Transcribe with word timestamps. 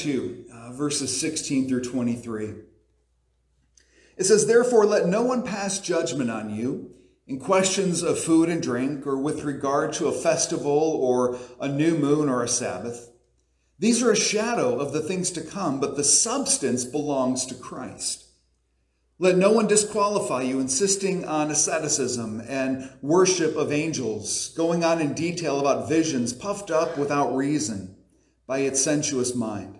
2, 0.00 0.46
uh, 0.52 0.72
verses 0.72 1.20
16 1.20 1.68
through 1.68 1.82
23. 1.82 2.54
It 4.16 4.24
says, 4.24 4.46
Therefore, 4.46 4.86
let 4.86 5.06
no 5.06 5.22
one 5.22 5.42
pass 5.42 5.78
judgment 5.78 6.30
on 6.30 6.54
you 6.54 6.90
in 7.26 7.38
questions 7.38 8.02
of 8.02 8.18
food 8.18 8.48
and 8.48 8.62
drink, 8.62 9.06
or 9.06 9.16
with 9.16 9.44
regard 9.44 9.92
to 9.94 10.08
a 10.08 10.12
festival, 10.12 10.72
or 10.72 11.38
a 11.60 11.68
new 11.68 11.96
moon, 11.96 12.28
or 12.28 12.42
a 12.42 12.48
Sabbath. 12.48 13.10
These 13.78 14.02
are 14.02 14.10
a 14.10 14.16
shadow 14.16 14.78
of 14.78 14.92
the 14.92 15.00
things 15.00 15.30
to 15.32 15.40
come, 15.40 15.80
but 15.80 15.96
the 15.96 16.04
substance 16.04 16.84
belongs 16.84 17.46
to 17.46 17.54
Christ. 17.54 18.26
Let 19.18 19.36
no 19.36 19.52
one 19.52 19.66
disqualify 19.66 20.42
you, 20.42 20.60
insisting 20.60 21.24
on 21.26 21.50
asceticism 21.50 22.42
and 22.48 22.90
worship 23.02 23.54
of 23.54 23.70
angels, 23.70 24.48
going 24.56 24.82
on 24.82 25.00
in 25.00 25.12
detail 25.12 25.60
about 25.60 25.88
visions, 25.88 26.32
puffed 26.32 26.70
up 26.70 26.96
without 26.96 27.36
reason 27.36 27.96
by 28.46 28.58
its 28.58 28.82
sensuous 28.82 29.34
mind, 29.34 29.79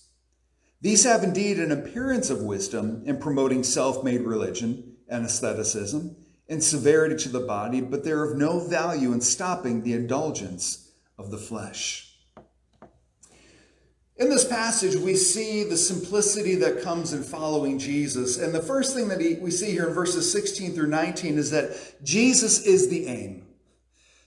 These 0.81 1.03
have 1.03 1.23
indeed 1.23 1.59
an 1.59 1.71
appearance 1.71 2.29
of 2.29 2.41
wisdom 2.41 3.03
in 3.05 3.17
promoting 3.17 3.63
self 3.63 4.03
made 4.03 4.21
religion 4.21 4.95
and 5.07 5.25
asceticism 5.25 6.15
and 6.49 6.63
severity 6.63 7.15
to 7.15 7.29
the 7.29 7.39
body, 7.39 7.81
but 7.81 8.03
they're 8.03 8.23
of 8.23 8.37
no 8.37 8.59
value 8.59 9.13
in 9.13 9.21
stopping 9.21 9.83
the 9.83 9.93
indulgence 9.93 10.91
of 11.17 11.31
the 11.31 11.37
flesh. 11.37 12.07
In 14.17 14.29
this 14.29 14.45
passage, 14.45 14.95
we 14.95 15.15
see 15.15 15.63
the 15.63 15.77
simplicity 15.77 16.55
that 16.55 16.83
comes 16.83 17.13
in 17.13 17.23
following 17.23 17.79
Jesus. 17.79 18.37
And 18.37 18.53
the 18.53 18.61
first 18.61 18.93
thing 18.93 19.07
that 19.07 19.39
we 19.41 19.49
see 19.49 19.71
here 19.71 19.87
in 19.87 19.93
verses 19.93 20.31
16 20.31 20.73
through 20.73 20.89
19 20.89 21.37
is 21.37 21.51
that 21.51 22.03
Jesus 22.03 22.65
is 22.65 22.89
the 22.89 23.07
aim. 23.07 23.47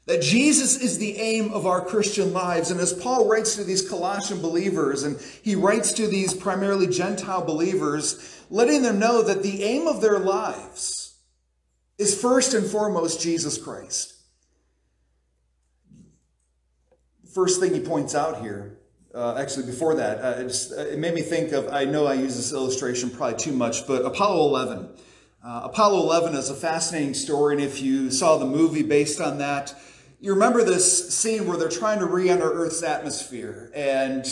That 0.06 0.20
Jesus 0.20 0.76
is 0.76 0.98
the 0.98 1.16
aim 1.16 1.52
of 1.52 1.66
our 1.66 1.80
Christian 1.80 2.32
lives. 2.32 2.70
And 2.70 2.78
as 2.78 2.92
Paul 2.92 3.26
writes 3.28 3.56
to 3.56 3.64
these 3.64 3.88
Colossian 3.88 4.40
believers, 4.42 5.02
and 5.02 5.18
he 5.42 5.54
writes 5.54 5.92
to 5.94 6.06
these 6.06 6.34
primarily 6.34 6.86
Gentile 6.86 7.44
believers, 7.44 8.42
letting 8.50 8.82
them 8.82 8.98
know 8.98 9.22
that 9.22 9.42
the 9.42 9.64
aim 9.64 9.86
of 9.86 10.02
their 10.02 10.18
lives 10.18 11.18
is 11.96 12.20
first 12.20 12.52
and 12.52 12.66
foremost 12.66 13.22
Jesus 13.22 13.56
Christ. 13.56 14.12
First 17.32 17.60
thing 17.60 17.72
he 17.72 17.80
points 17.80 18.14
out 18.14 18.42
here 18.42 18.78
uh, 19.14 19.36
actually 19.38 19.66
before 19.66 19.94
that, 19.94 20.18
uh, 20.18 20.40
it, 20.40 20.48
just, 20.48 20.72
uh, 20.72 20.80
it, 20.80 20.98
made 20.98 21.14
me 21.14 21.22
think 21.22 21.52
of, 21.52 21.68
I 21.72 21.84
know 21.84 22.06
I 22.06 22.14
use 22.14 22.36
this 22.36 22.52
illustration 22.52 23.10
probably 23.10 23.38
too 23.38 23.52
much, 23.52 23.86
but 23.86 24.04
Apollo 24.04 24.48
11. 24.48 24.88
Uh, 25.44 25.60
Apollo 25.64 26.00
11 26.02 26.34
is 26.34 26.50
a 26.50 26.54
fascinating 26.54 27.14
story, 27.14 27.54
and 27.54 27.62
if 27.62 27.80
you 27.80 28.10
saw 28.10 28.38
the 28.38 28.46
movie 28.46 28.82
based 28.82 29.20
on 29.20 29.38
that, 29.38 29.74
you 30.24 30.32
remember 30.32 30.64
this 30.64 31.14
scene 31.14 31.46
where 31.46 31.58
they're 31.58 31.68
trying 31.68 31.98
to 31.98 32.06
re 32.06 32.30
enter 32.30 32.50
Earth's 32.50 32.82
atmosphere, 32.82 33.70
and 33.74 34.24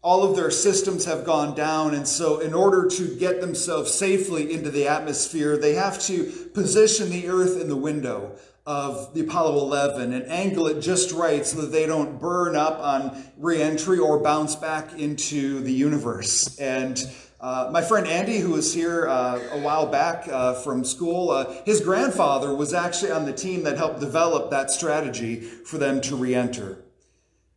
all 0.00 0.22
of 0.22 0.36
their 0.36 0.52
systems 0.52 1.04
have 1.04 1.24
gone 1.24 1.56
down. 1.56 1.94
And 1.94 2.06
so, 2.06 2.38
in 2.38 2.54
order 2.54 2.86
to 2.88 3.16
get 3.16 3.40
themselves 3.40 3.92
safely 3.92 4.52
into 4.54 4.70
the 4.70 4.86
atmosphere, 4.86 5.56
they 5.56 5.74
have 5.74 6.00
to 6.02 6.48
position 6.54 7.10
the 7.10 7.26
Earth 7.26 7.60
in 7.60 7.68
the 7.68 7.76
window 7.76 8.36
of 8.66 9.12
the 9.14 9.22
Apollo 9.22 9.58
11 9.64 10.12
and 10.12 10.24
angle 10.28 10.68
it 10.68 10.80
just 10.80 11.10
right 11.10 11.44
so 11.44 11.62
that 11.62 11.72
they 11.72 11.86
don't 11.86 12.20
burn 12.20 12.54
up 12.54 12.78
on 12.78 13.24
reentry 13.36 13.98
or 13.98 14.22
bounce 14.22 14.54
back 14.54 14.96
into 14.96 15.58
the 15.64 15.72
universe. 15.72 16.56
And 16.60 17.04
uh, 17.42 17.68
my 17.72 17.82
friend 17.82 18.06
Andy, 18.06 18.38
who 18.38 18.50
was 18.50 18.72
here 18.72 19.08
uh, 19.08 19.40
a 19.50 19.58
while 19.58 19.86
back 19.86 20.28
uh, 20.28 20.54
from 20.54 20.84
school, 20.84 21.30
uh, 21.30 21.52
his 21.64 21.80
grandfather 21.80 22.54
was 22.54 22.72
actually 22.72 23.10
on 23.10 23.24
the 23.24 23.32
team 23.32 23.64
that 23.64 23.76
helped 23.76 23.98
develop 23.98 24.50
that 24.50 24.70
strategy 24.70 25.40
for 25.40 25.76
them 25.76 26.00
to 26.02 26.14
reenter. 26.14 26.81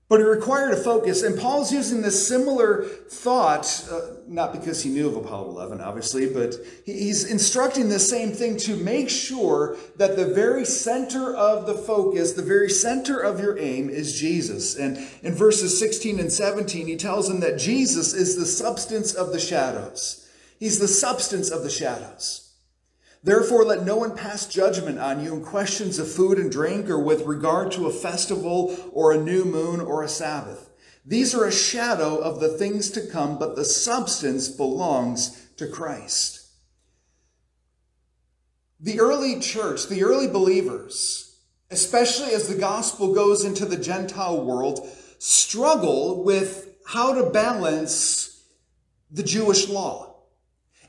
But 0.07 0.21
it 0.21 0.25
required 0.25 0.71
a 0.71 0.77
focus, 0.77 1.23
and 1.23 1.39
Paul's 1.39 1.71
using 1.71 2.03
this 2.03 2.27
similar 2.27 2.83
thought, 2.83 3.87
uh, 3.91 4.01
not 4.27 4.51
because 4.51 4.83
he 4.83 4.91
knew 4.91 5.07
of 5.07 5.15
Apollo 5.15 5.49
11, 5.49 5.81
obviously, 5.81 6.31
but 6.31 6.53
he's 6.85 7.25
instructing 7.25 7.89
the 7.89 7.97
same 7.97 8.31
thing 8.31 8.55
to 8.57 8.75
make 8.75 9.09
sure 9.09 9.77
that 9.95 10.15
the 10.15 10.27
very 10.27 10.63
center 10.63 11.35
of 11.35 11.65
the 11.65 11.73
focus, 11.73 12.33
the 12.33 12.43
very 12.43 12.69
center 12.69 13.19
of 13.19 13.39
your 13.39 13.57
aim 13.57 13.89
is 13.89 14.19
Jesus. 14.19 14.75
And 14.75 14.97
in 15.23 15.33
verses 15.33 15.79
16 15.79 16.19
and 16.19 16.31
17, 16.31 16.85
he 16.85 16.97
tells 16.97 17.27
them 17.27 17.39
that 17.39 17.57
Jesus 17.57 18.13
is 18.13 18.35
the 18.35 18.45
substance 18.45 19.15
of 19.15 19.31
the 19.31 19.39
shadows. 19.39 20.29
He's 20.59 20.77
the 20.77 20.87
substance 20.87 21.49
of 21.49 21.63
the 21.63 21.69
shadows. 21.71 22.44
Therefore, 23.25 23.65
let 23.65 23.83
no 23.83 23.95
one 23.95 24.15
pass 24.15 24.45
judgment 24.45 24.99
on 24.99 25.23
you 25.23 25.33
in 25.33 25.43
questions 25.43 25.97
of 25.97 26.11
food 26.11 26.37
and 26.37 26.51
drink 26.51 26.87
or 26.91 26.99
with 26.99 27.25
regard 27.25 27.71
to 27.71 27.87
a 27.87 27.91
festival 27.91 28.77
or 28.93 29.11
a 29.11 29.21
new 29.21 29.45
moon 29.45 29.81
or 29.81 30.03
a 30.03 30.07
Sabbath. 30.07 30.69
These 31.03 31.33
are 31.33 31.45
a 31.45 31.51
shadow 31.51 32.17
of 32.17 32.39
the 32.39 32.49
things 32.49 32.91
to 32.91 33.07
come, 33.07 33.39
but 33.39 33.55
the 33.55 33.65
substance 33.65 34.47
belongs 34.47 35.47
to 35.57 35.67
Christ. 35.67 36.47
The 38.79 38.99
early 38.99 39.39
church, 39.39 39.87
the 39.87 40.03
early 40.03 40.27
believers, 40.27 41.39
especially 41.71 42.31
as 42.31 42.47
the 42.47 42.59
gospel 42.59 43.11
goes 43.11 43.43
into 43.43 43.65
the 43.65 43.77
Gentile 43.77 44.45
world, 44.45 44.87
struggle 45.17 46.23
with 46.23 46.75
how 46.85 47.15
to 47.15 47.31
balance 47.31 48.43
the 49.09 49.23
Jewish 49.23 49.67
law. 49.67 50.14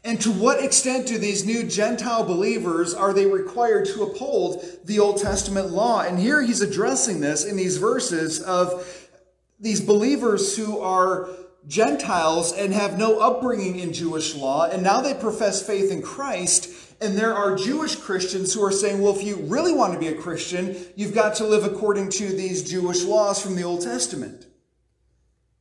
And 0.06 0.20
to 0.20 0.30
what 0.30 0.62
extent 0.62 1.08
do 1.08 1.18
these 1.18 1.44
new 1.44 1.64
Gentile 1.64 2.22
believers 2.22 2.94
are 2.94 3.12
they 3.12 3.26
required 3.26 3.86
to 3.86 4.04
uphold 4.04 4.64
the 4.84 5.00
Old 5.00 5.20
Testament 5.20 5.70
law? 5.70 6.02
And 6.02 6.16
here 6.16 6.40
he's 6.42 6.60
addressing 6.60 7.20
this 7.20 7.44
in 7.44 7.56
these 7.56 7.78
verses 7.78 8.40
of 8.40 9.10
these 9.58 9.80
believers 9.80 10.56
who 10.56 10.78
are 10.78 11.28
Gentiles 11.66 12.52
and 12.52 12.72
have 12.72 12.96
no 12.96 13.18
upbringing 13.18 13.80
in 13.80 13.92
Jewish 13.92 14.36
law, 14.36 14.68
and 14.70 14.80
now 14.80 15.00
they 15.00 15.12
profess 15.12 15.66
faith 15.66 15.90
in 15.90 16.02
Christ. 16.02 16.70
And 17.00 17.18
there 17.18 17.34
are 17.34 17.56
Jewish 17.56 17.96
Christians 17.96 18.54
who 18.54 18.64
are 18.64 18.70
saying, 18.70 19.02
well, 19.02 19.16
if 19.16 19.24
you 19.24 19.34
really 19.36 19.72
want 19.72 19.94
to 19.94 19.98
be 19.98 20.06
a 20.06 20.14
Christian, 20.14 20.76
you've 20.94 21.16
got 21.16 21.34
to 21.36 21.44
live 21.44 21.64
according 21.64 22.10
to 22.10 22.28
these 22.28 22.62
Jewish 22.62 23.02
laws 23.02 23.42
from 23.42 23.56
the 23.56 23.64
Old 23.64 23.82
Testament. 23.82 24.46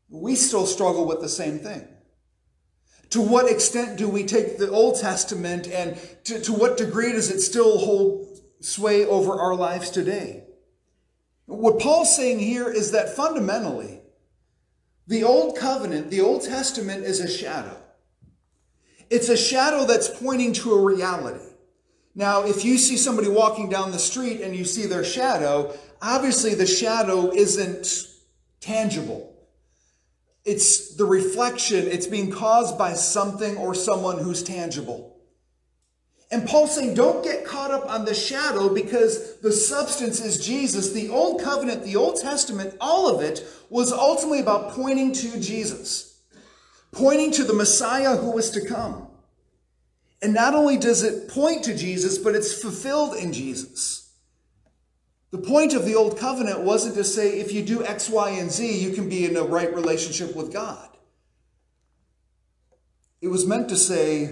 We 0.08 0.36
still 0.36 0.68
struggle 0.68 1.08
with 1.08 1.22
the 1.22 1.30
same 1.30 1.58
thing. 1.58 1.88
To 3.12 3.22
what 3.22 3.50
extent 3.50 3.98
do 3.98 4.10
we 4.10 4.26
take 4.26 4.58
the 4.58 4.70
Old 4.70 5.00
Testament 5.00 5.68
and 5.68 5.98
to, 6.26 6.42
to 6.42 6.54
what 6.54 6.78
degree 6.78 7.12
does 7.12 7.32
it 7.32 7.42
still 7.42 7.78
hold 7.78 8.40
sway 8.60 9.06
over 9.06 9.34
our 9.40 9.56
lives 9.56 9.90
today? 9.90 10.44
What 11.46 11.80
Paul's 11.80 12.16
saying 12.16 12.40
here 12.40 12.70
is 12.70 12.92
that 12.92 13.16
fundamentally, 13.16 14.02
the 15.08 15.24
Old 15.24 15.58
Covenant, 15.58 16.10
the 16.10 16.22
Old 16.22 16.44
Testament 16.44 17.04
is 17.04 17.20
a 17.20 17.28
shadow. 17.28 17.78
It's 19.10 19.30
a 19.30 19.38
shadow 19.38 19.86
that's 19.86 20.10
pointing 20.10 20.54
to 20.54 20.74
a 20.74 20.82
reality. 20.82 21.46
Now, 22.16 22.44
if 22.44 22.66
you 22.66 22.78
see 22.78 22.98
somebody 22.98 23.28
walking 23.28 23.70
down 23.70 23.92
the 23.92 24.00
street 24.00 24.42
and 24.42 24.56
you 24.56 24.66
see 24.66 24.88
their 24.88 25.04
shadow, 25.04 25.78
obviously 26.02 26.56
the 26.56 26.66
shadow 26.66 27.32
isn't 27.32 28.08
tangible. 28.62 29.35
It's 30.46 30.96
the 30.96 31.06
reflection, 31.06 31.88
it's 31.88 32.08
being 32.08 32.32
caused 32.32 32.78
by 32.78 32.94
something 32.94 33.58
or 33.58 33.74
someone 33.74 34.20
who's 34.20 34.44
tangible. 34.44 35.18
And 36.32 36.48
Paul's 36.48 36.76
saying, 36.76 36.96
don't 36.96 37.24
get 37.24 37.46
caught 37.46 37.72
up 37.72 37.90
on 37.90 38.06
the 38.06 38.14
shadow 38.14 38.74
because 38.74 39.38
the 39.38 39.52
substance 39.52 40.24
is 40.24 40.46
Jesus. 40.46 40.92
The 40.92 41.10
Old 41.10 41.42
Covenant, 41.42 41.84
the 41.84 41.96
Old 41.96 42.20
Testament, 42.20 42.76
all 42.82 43.08
of 43.08 43.22
it 43.22 43.46
was 43.70 43.92
ultimately 43.92 44.40
about 44.40 44.72
pointing 44.72 45.14
to 45.14 45.40
Jesus, 45.40 46.20
pointing 46.92 47.32
to 47.34 47.44
the 47.44 47.54
Messiah 47.54 48.16
who 48.16 48.32
was 48.32 48.52
to 48.52 48.66
come. 48.66 49.08
And 50.22 50.34
not 50.34 50.56
only 50.56 50.78
does 50.78 51.04
it 51.04 51.30
point 51.30 51.64
to 51.66 51.76
Jesus, 51.76 52.18
but 52.18 52.36
it's 52.36 52.60
fulfilled 52.60 53.16
in 53.16 53.32
Jesus. 53.32 54.05
The 55.36 55.42
point 55.42 55.74
of 55.74 55.84
the 55.84 55.96
Old 55.96 56.18
Covenant 56.18 56.62
wasn't 56.62 56.96
to 56.96 57.04
say 57.04 57.42
if 57.42 57.52
you 57.52 57.62
do 57.62 57.84
X, 57.84 58.08
Y, 58.08 58.30
and 58.30 58.50
Z, 58.50 58.80
you 58.80 58.94
can 58.94 59.10
be 59.10 59.26
in 59.26 59.36
a 59.36 59.44
right 59.44 59.76
relationship 59.76 60.34
with 60.34 60.54
God. 60.54 60.88
It 63.20 63.28
was 63.28 63.46
meant 63.46 63.68
to 63.68 63.76
say, 63.76 64.32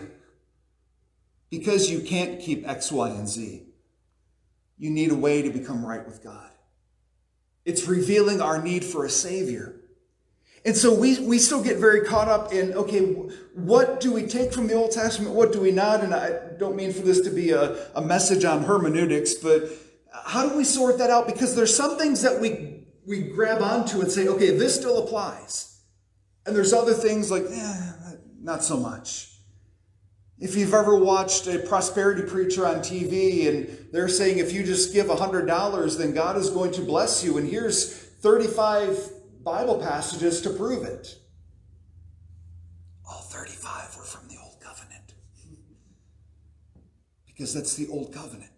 because 1.50 1.91
you 1.91 2.00
can't 2.00 2.39
keep 2.39 2.65
X, 2.65 2.89
Y, 2.89 3.09
and 3.09 3.27
Z, 3.27 3.63
you 4.77 4.89
need 4.91 5.11
a 5.11 5.15
way 5.15 5.41
to 5.41 5.50
become 5.50 5.85
right 5.85 6.05
with 6.05 6.23
God. 6.23 6.51
It's 7.65 7.85
revealing 7.85 8.39
our 8.39 8.63
need 8.63 8.85
for 8.85 9.03
a 9.03 9.09
Savior. 9.09 9.75
And 10.63 10.73
so 10.73 10.97
we, 10.97 11.19
we 11.19 11.38
still 11.38 11.61
get 11.61 11.79
very 11.79 12.05
caught 12.05 12.29
up 12.29 12.53
in, 12.53 12.71
okay, 12.75 13.01
what 13.55 14.00
do 14.00 14.13
we 14.13 14.25
take 14.25 14.53
from 14.53 14.67
the 14.67 14.75
Old 14.75 14.91
Testament? 14.91 15.35
What 15.35 15.51
do 15.51 15.59
we 15.59 15.71
not? 15.71 16.01
And 16.01 16.15
I 16.15 16.55
don't 16.57 16.77
mean 16.77 16.94
for 16.94 17.01
this 17.01 17.19
to 17.19 17.29
be 17.29 17.51
a, 17.51 17.91
a 17.94 18.01
message 18.01 18.45
on 18.45 18.63
hermeneutics, 18.63 19.33
but 19.33 19.69
how 20.25 20.48
do 20.48 20.56
we 20.56 20.64
sort 20.64 20.98
that 21.00 21.10
out? 21.10 21.28
Because 21.28 21.56
there's 21.56 21.75
some 21.75 21.98
things 21.98 22.22
that 22.22 22.40
we, 22.40 22.86
we 23.06 23.22
grab 23.22 23.62
onto 23.62 24.02
and 24.02 24.12
say, 24.12 24.28
okay, 24.28 24.56
this 24.58 24.75
still 24.75 25.04
applies. 25.04 25.81
And 26.46 26.56
there's 26.56 26.74
other 26.74 26.94
things 26.94 27.30
like, 27.30 27.44
eh, 27.50 27.92
not 28.42 28.64
so 28.64 28.78
much. 28.78 29.30
If 30.40 30.56
you've 30.56 30.74
ever 30.74 30.98
watched 30.98 31.48
a 31.48 31.60
prosperity 31.60 32.24
preacher 32.24 32.66
on 32.66 32.80
TV 32.80 33.48
and 33.48 33.88
they're 33.92 34.10
saying 34.10 34.40
if 34.40 34.52
you 34.52 34.64
just 34.64 34.94
give 34.94 35.08
$100, 35.08 35.98
then 35.98 36.14
God 36.14 36.38
is 36.38 36.50
going 36.50 36.72
to 36.74 36.81
bless 36.81 37.24
you, 37.24 37.38
and 37.38 37.48
here's 37.48 37.94
35 37.94 39.44
Bible 39.44 39.80
passages 39.80 40.42
to 40.42 40.50
prove 40.50 40.84
it. 40.84 41.16
All 43.10 43.22
35 43.22 43.98
were 43.98 44.04
from 44.04 44.28
the 44.28 44.38
Old 44.44 44.60
Covenant. 44.60 45.14
Because 47.28 47.54
that's 47.54 47.75
the 47.75 47.88
Old 47.90 48.14
Covenant. 48.14 48.52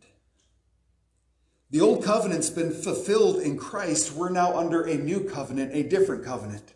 The 1.75 1.81
Old 1.81 2.06
Covenant's 2.06 2.50
been 2.50 2.72
fulfilled 2.72 3.42
in 3.42 3.57
Christ. 3.57 4.13
We're 4.13 4.30
now 4.30 4.57
under 4.57 4.83
a 4.83 4.95
new 4.95 5.30
covenant, 5.30 5.75
a 5.75 5.83
different 5.83 6.24
covenant. 6.24 6.74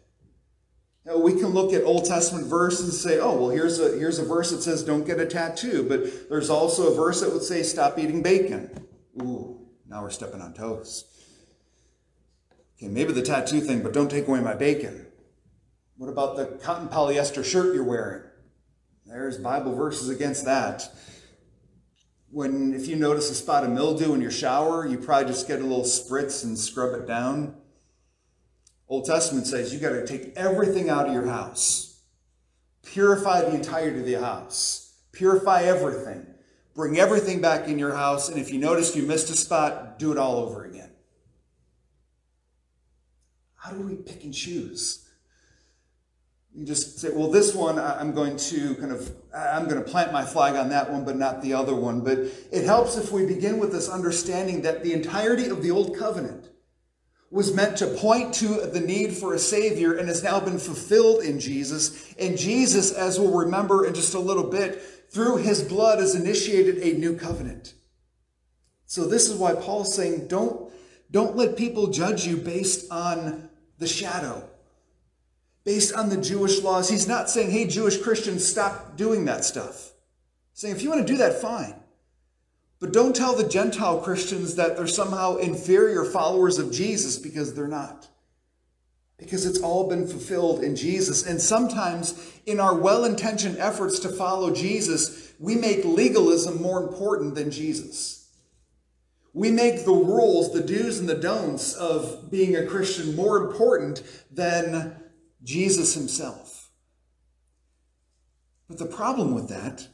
Now, 1.06 1.16
we 1.20 1.32
can 1.32 1.52
look 1.52 1.72
at 1.72 1.86
Old 1.86 2.04
Testament 2.04 2.48
verses 2.48 2.82
and 2.82 2.94
say, 2.94 3.18
oh, 3.18 3.40
well, 3.40 3.50
here's 3.50 3.80
a, 3.80 3.98
here's 3.98 4.20
a 4.20 4.26
verse 4.26 4.52
that 4.52 4.62
says 4.62 4.84
don't 4.84 5.08
get 5.08 5.18
a 5.18 5.26
tattoo, 5.26 5.86
but 5.88 6.28
there's 6.28 6.50
also 6.50 6.92
a 6.92 6.96
verse 6.98 7.22
that 7.22 7.32
would 7.32 7.44
say 7.44 7.64
stop 7.64 7.98
eating 7.98 8.22
bacon. 8.22 8.88
Ooh, 9.22 9.70
now 9.88 10.02
we're 10.02 10.10
stepping 10.10 10.42
on 10.42 10.54
toes. 10.54 11.06
Okay, 12.78 12.90
maybe 12.90 13.14
the 13.14 13.22
tattoo 13.22 13.62
thing, 13.62 13.82
but 13.82 13.94
don't 13.94 14.12
take 14.12 14.28
away 14.28 14.42
my 14.42 14.54
bacon. 14.54 15.08
What 15.96 16.10
about 16.10 16.36
the 16.36 16.46
cotton 16.62 16.90
polyester 16.90 17.46
shirt 17.46 17.74
you're 17.74 17.86
wearing? 17.86 18.24
There's 19.06 19.38
Bible 19.38 19.74
verses 19.76 20.10
against 20.10 20.44
that. 20.44 20.92
When, 22.32 22.74
if 22.74 22.88
you 22.88 22.96
notice 22.96 23.32
a 23.32 23.36
spot 23.36 23.64
of 23.64 23.72
mildew 23.72 24.14
in 24.14 24.22
your 24.22 24.30
shower, 24.30 24.86
you 24.86 25.00
probably 25.00 25.28
just 25.28 25.48
get 25.48 25.60
a 25.60 25.64
little 25.64 25.84
spritz 25.84 26.44
and 26.44 26.58
scrub 26.58 26.94
it 26.94 27.08
down. 27.08 27.56
Old 28.88 29.06
Testament 29.06 29.48
says 29.48 29.74
you 29.74 29.80
got 29.80 29.90
to 29.90 30.06
take 30.06 30.34
everything 30.36 30.90
out 30.90 31.08
of 31.08 31.14
your 31.14 31.26
house, 31.26 32.02
purify 32.84 33.42
the 33.42 33.56
entirety 33.56 34.00
of 34.00 34.06
the 34.06 34.20
house, 34.20 34.94
purify 35.12 35.64
everything, 35.64 36.26
bring 36.76 37.00
everything 37.00 37.42
back 37.42 37.68
in 37.68 37.80
your 37.80 37.96
house, 37.96 38.30
and 38.30 38.40
if 38.40 38.52
you 38.52 38.60
notice 38.60 38.96
you 38.96 39.04
missed 39.04 39.30
a 39.30 39.36
spot, 39.36 39.98
do 39.98 40.12
it 40.12 40.18
all 40.18 40.38
over 40.38 40.66
again. 40.66 40.92
How 43.56 43.72
do 43.72 43.82
we 43.82 43.96
pick 43.96 44.24
and 44.24 44.34
choose? 44.34 45.09
You 46.56 46.66
just 46.66 47.00
say, 47.00 47.10
well, 47.14 47.30
this 47.30 47.54
one 47.54 47.78
I'm 47.78 48.14
going 48.14 48.36
to 48.38 48.76
kind 48.76 48.92
of, 48.92 49.12
I'm 49.36 49.66
going 49.66 49.84
to 49.84 49.90
plant 49.90 50.12
my 50.12 50.26
flag 50.26 50.56
on 50.56 50.70
that 50.70 50.92
one, 50.92 51.06
but 51.06 51.16
not 51.16 51.42
the 51.42 51.54
other 51.54 51.76
one. 51.76 52.02
But 52.02 52.20
it 52.52 52.66
helps 52.66 52.98
if 52.98 53.12
we 53.12 53.26
begin 53.26 53.60
with 53.60 53.72
this 53.72 53.88
understanding 53.88 54.64
that 54.64 54.84
the 54.84 54.94
entirety 54.94 55.48
of 55.48 55.62
the 55.62 55.72
Old 55.72 55.98
Covenant 55.98 56.50
was 57.32 57.54
meant 57.54 57.78
to 57.78 57.86
point 57.86 58.34
to 58.34 58.66
the 58.66 58.80
need 58.80 59.14
for 59.14 59.36
a 59.36 59.40
Savior 59.40 59.94
and 59.94 60.08
has 60.08 60.24
now 60.24 60.40
been 60.40 60.58
fulfilled 60.58 61.24
in 61.24 61.40
Jesus. 61.40 62.14
And 62.18 62.36
Jesus, 62.36 62.92
as 62.92 63.20
we'll 63.20 63.38
remember 63.38 63.86
in 63.86 63.94
just 63.94 64.16
a 64.16 64.20
little 64.20 64.50
bit, 64.50 64.82
through 65.12 65.38
his 65.38 65.62
blood 65.62 66.00
has 66.00 66.16
initiated 66.16 66.78
a 66.80 66.98
new 66.98 67.16
covenant. 67.16 67.76
So 68.86 69.08
this 69.08 69.30
is 69.30 69.38
why 69.38 69.54
Paul's 69.54 69.96
saying, 69.96 70.28
don't, 70.28 70.72
don't 71.12 71.36
let 71.36 71.56
people 71.56 71.88
judge 71.88 72.26
you 72.26 72.38
based 72.38 72.92
on 72.92 73.50
the 73.78 73.88
shadow 73.88 74.49
based 75.64 75.94
on 75.94 76.10
the 76.10 76.18
Jewish 76.18 76.62
laws. 76.62 76.90
He's 76.90 77.08
not 77.08 77.30
saying, 77.30 77.52
hey, 77.52 77.68
Jewish 77.68 78.02
Christians, 78.02 78.48
stop 78.48 78.96
doing 78.96 79.26
that 79.26 79.44
stuff. 79.44 79.92
He's 80.52 80.62
saying, 80.62 80.76
if 80.76 80.82
you 80.82 80.90
want 80.90 81.06
to 81.06 81.14
do 81.14 81.18
that, 81.18 81.42
fine. 81.42 81.76
But 82.80 82.94
don't 82.94 83.16
tell 83.16 83.36
the 83.36 83.48
Gentile 83.48 84.00
Christians 84.00 84.56
that 84.56 84.78
they're 84.78 84.88
somehow 84.88 85.36
inferior 85.36 86.06
followers 86.06 86.58
of 86.58 86.72
Jesus 86.72 87.18
because 87.18 87.54
they're 87.54 87.68
not. 87.68 88.08
Because 89.18 89.46
it's 89.46 89.60
all 89.60 89.90
been 89.90 90.08
fulfilled 90.08 90.64
in 90.64 90.78
Jesus. 90.78 91.26
And 91.26 91.42
sometimes 91.42 92.34
in 92.46 92.62
our 92.62 92.74
well 92.74 93.04
intentioned 93.04 93.58
efforts 93.58 94.00
to 94.00 94.10
follow 94.10 94.54
Jesus, 94.54 95.34
we 95.40 95.56
make 95.56 95.84
legalism 95.84 96.62
more 96.62 96.82
important 96.82 97.36
than 97.36 97.52
Jesus. 97.52 98.30
We 99.34 99.52
make 99.52 99.84
the 99.84 99.92
rules, 99.92 100.54
the 100.54 100.62
do's 100.62 101.00
and 101.00 101.10
the 101.10 101.16
don'ts 101.16 101.74
of 101.74 102.32
being 102.32 102.56
a 102.56 102.66
Christian 102.66 103.16
more 103.16 103.38
important 103.38 104.04
than 104.32 104.96
Jesus 105.44 105.94
himself. 105.94 106.70
But 108.68 108.78
the 108.78 108.86
problem 108.86 109.34
with 109.34 109.50
that 109.50 109.88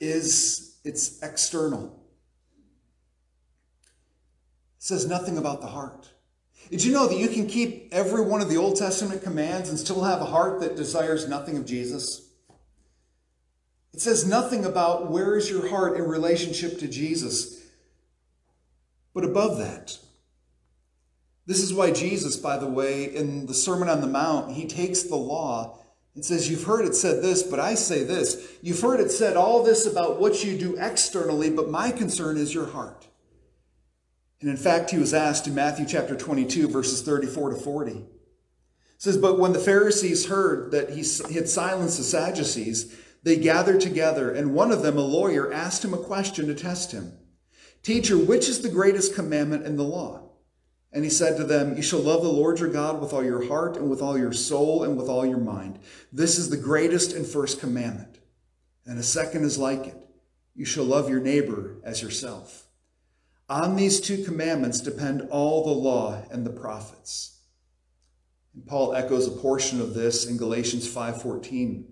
is 0.00 0.78
it's 0.84 1.22
external. 1.22 1.84
It 4.78 4.82
says 4.82 5.06
nothing 5.06 5.36
about 5.36 5.60
the 5.60 5.66
heart. 5.66 6.08
Did 6.70 6.84
you 6.84 6.92
know 6.92 7.06
that 7.06 7.18
you 7.18 7.28
can 7.28 7.46
keep 7.46 7.88
every 7.92 8.22
one 8.22 8.40
of 8.40 8.48
the 8.48 8.56
Old 8.56 8.76
Testament 8.76 9.22
commands 9.22 9.68
and 9.68 9.78
still 9.78 10.04
have 10.04 10.20
a 10.20 10.26
heart 10.26 10.60
that 10.60 10.76
desires 10.76 11.28
nothing 11.28 11.56
of 11.56 11.66
Jesus? 11.66 12.28
It 13.92 14.00
says 14.00 14.26
nothing 14.26 14.64
about 14.64 15.10
where 15.10 15.36
is 15.36 15.50
your 15.50 15.68
heart 15.68 15.96
in 15.96 16.04
relationship 16.04 16.78
to 16.78 16.88
Jesus. 16.88 17.60
But 19.12 19.24
above 19.24 19.58
that, 19.58 19.98
this 21.50 21.64
is 21.64 21.74
why 21.74 21.90
Jesus, 21.90 22.36
by 22.36 22.58
the 22.58 22.68
way, 22.68 23.12
in 23.12 23.46
the 23.46 23.54
Sermon 23.54 23.88
on 23.88 24.00
the 24.00 24.06
Mount, 24.06 24.52
he 24.52 24.68
takes 24.68 25.02
the 25.02 25.16
law 25.16 25.80
and 26.14 26.24
says, 26.24 26.48
You've 26.48 26.62
heard 26.62 26.84
it 26.84 26.94
said 26.94 27.24
this, 27.24 27.42
but 27.42 27.58
I 27.58 27.74
say 27.74 28.04
this. 28.04 28.56
You've 28.62 28.80
heard 28.80 29.00
it 29.00 29.10
said 29.10 29.36
all 29.36 29.64
this 29.64 29.84
about 29.84 30.20
what 30.20 30.44
you 30.44 30.56
do 30.56 30.76
externally, 30.78 31.50
but 31.50 31.68
my 31.68 31.90
concern 31.90 32.36
is 32.36 32.54
your 32.54 32.66
heart. 32.66 33.08
And 34.40 34.48
in 34.48 34.56
fact, 34.56 34.92
he 34.92 34.98
was 34.98 35.12
asked 35.12 35.48
in 35.48 35.56
Matthew 35.56 35.86
chapter 35.86 36.14
22, 36.14 36.68
verses 36.68 37.02
34 37.02 37.50
to 37.50 37.56
40. 37.56 37.90
It 37.90 38.06
says, 38.98 39.16
But 39.16 39.40
when 39.40 39.52
the 39.52 39.58
Pharisees 39.58 40.26
heard 40.26 40.70
that 40.70 40.90
he 40.90 40.98
had 41.34 41.48
silenced 41.48 41.98
the 41.98 42.04
Sadducees, 42.04 42.96
they 43.24 43.36
gathered 43.36 43.80
together, 43.80 44.30
and 44.30 44.54
one 44.54 44.70
of 44.70 44.82
them, 44.82 44.96
a 44.96 45.00
lawyer, 45.00 45.52
asked 45.52 45.84
him 45.84 45.94
a 45.94 45.98
question 45.98 46.46
to 46.46 46.54
test 46.54 46.92
him. 46.92 47.18
Teacher, 47.82 48.16
which 48.16 48.48
is 48.48 48.62
the 48.62 48.68
greatest 48.68 49.16
commandment 49.16 49.66
in 49.66 49.74
the 49.74 49.82
law? 49.82 50.29
And 50.92 51.04
he 51.04 51.10
said 51.10 51.36
to 51.36 51.44
them, 51.44 51.76
You 51.76 51.82
shall 51.82 52.00
love 52.00 52.22
the 52.22 52.28
Lord 52.28 52.58
your 52.58 52.68
God 52.68 53.00
with 53.00 53.12
all 53.12 53.24
your 53.24 53.46
heart 53.46 53.76
and 53.76 53.88
with 53.88 54.02
all 54.02 54.18
your 54.18 54.32
soul 54.32 54.82
and 54.82 54.96
with 54.96 55.08
all 55.08 55.24
your 55.24 55.38
mind. 55.38 55.78
This 56.12 56.38
is 56.38 56.50
the 56.50 56.56
greatest 56.56 57.12
and 57.12 57.26
first 57.26 57.60
commandment. 57.60 58.18
And 58.84 58.98
a 58.98 59.02
second 59.02 59.44
is 59.44 59.58
like 59.58 59.86
it. 59.86 59.96
You 60.54 60.64
shall 60.64 60.84
love 60.84 61.08
your 61.08 61.20
neighbor 61.20 61.76
as 61.84 62.02
yourself. 62.02 62.66
On 63.48 63.76
these 63.76 64.00
two 64.00 64.24
commandments 64.24 64.80
depend 64.80 65.28
all 65.30 65.64
the 65.64 65.70
law 65.70 66.22
and 66.30 66.44
the 66.44 66.50
prophets. 66.50 67.38
And 68.54 68.66
Paul 68.66 68.94
echoes 68.94 69.26
a 69.28 69.32
portion 69.32 69.80
of 69.80 69.94
this 69.94 70.26
in 70.26 70.36
Galatians 70.36 70.88
5:14. 70.88 71.84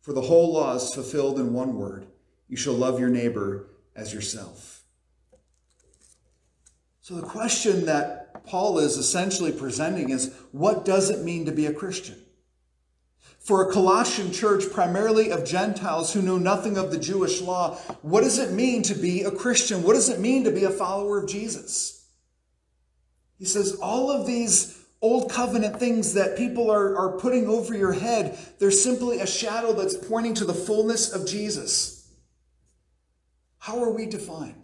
For 0.00 0.12
the 0.12 0.22
whole 0.22 0.52
law 0.52 0.74
is 0.74 0.92
fulfilled 0.92 1.38
in 1.38 1.54
one 1.54 1.74
word: 1.76 2.06
you 2.48 2.56
shall 2.56 2.74
love 2.74 3.00
your 3.00 3.08
neighbor 3.08 3.70
as 3.96 4.12
yourself. 4.12 4.73
So 7.04 7.16
the 7.16 7.26
question 7.26 7.84
that 7.84 8.46
Paul 8.46 8.78
is 8.78 8.96
essentially 8.96 9.52
presenting 9.52 10.08
is 10.08 10.34
what 10.52 10.86
does 10.86 11.10
it 11.10 11.22
mean 11.22 11.44
to 11.44 11.52
be 11.52 11.66
a 11.66 11.72
Christian? 11.74 12.16
For 13.40 13.68
a 13.68 13.70
Colossian 13.70 14.32
church, 14.32 14.72
primarily 14.72 15.30
of 15.30 15.44
Gentiles 15.44 16.14
who 16.14 16.22
know 16.22 16.38
nothing 16.38 16.78
of 16.78 16.90
the 16.90 16.98
Jewish 16.98 17.42
law, 17.42 17.74
what 18.00 18.22
does 18.22 18.38
it 18.38 18.52
mean 18.52 18.82
to 18.84 18.94
be 18.94 19.20
a 19.20 19.30
Christian? 19.30 19.82
What 19.82 19.92
does 19.92 20.08
it 20.08 20.18
mean 20.18 20.44
to 20.44 20.50
be 20.50 20.64
a 20.64 20.70
follower 20.70 21.22
of 21.22 21.28
Jesus? 21.28 22.08
He 23.38 23.44
says, 23.44 23.74
all 23.82 24.10
of 24.10 24.26
these 24.26 24.82
old 25.02 25.30
covenant 25.30 25.78
things 25.78 26.14
that 26.14 26.38
people 26.38 26.70
are, 26.70 26.96
are 26.96 27.18
putting 27.18 27.48
over 27.48 27.74
your 27.74 27.92
head, 27.92 28.38
they're 28.58 28.70
simply 28.70 29.20
a 29.20 29.26
shadow 29.26 29.74
that's 29.74 29.94
pointing 29.94 30.32
to 30.36 30.46
the 30.46 30.54
fullness 30.54 31.12
of 31.12 31.28
Jesus. 31.28 32.10
How 33.58 33.82
are 33.82 33.90
we 33.90 34.06
defined? 34.06 34.63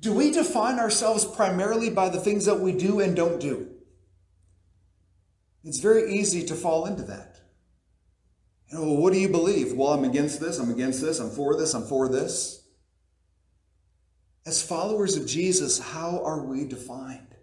Do 0.00 0.12
we 0.12 0.30
define 0.30 0.78
ourselves 0.78 1.24
primarily 1.24 1.90
by 1.90 2.08
the 2.08 2.20
things 2.20 2.44
that 2.44 2.60
we 2.60 2.72
do 2.72 3.00
and 3.00 3.16
don't 3.16 3.40
do? 3.40 3.68
It's 5.64 5.80
very 5.80 6.14
easy 6.14 6.44
to 6.46 6.54
fall 6.54 6.86
into 6.86 7.02
that. 7.02 7.40
You 8.70 8.78
know, 8.78 8.84
well, 8.84 8.96
what 8.96 9.12
do 9.12 9.18
you 9.18 9.28
believe? 9.28 9.74
Well, 9.74 9.92
I'm 9.92 10.04
against 10.04 10.40
this, 10.40 10.58
I'm 10.58 10.70
against 10.70 11.00
this, 11.00 11.18
I'm 11.18 11.30
for 11.30 11.56
this, 11.56 11.74
I'm 11.74 11.84
for 11.84 12.08
this. 12.08 12.62
As 14.46 14.62
followers 14.62 15.16
of 15.16 15.26
Jesus, 15.26 15.78
how 15.78 16.22
are 16.22 16.42
we 16.42 16.64
defined? 16.64 17.34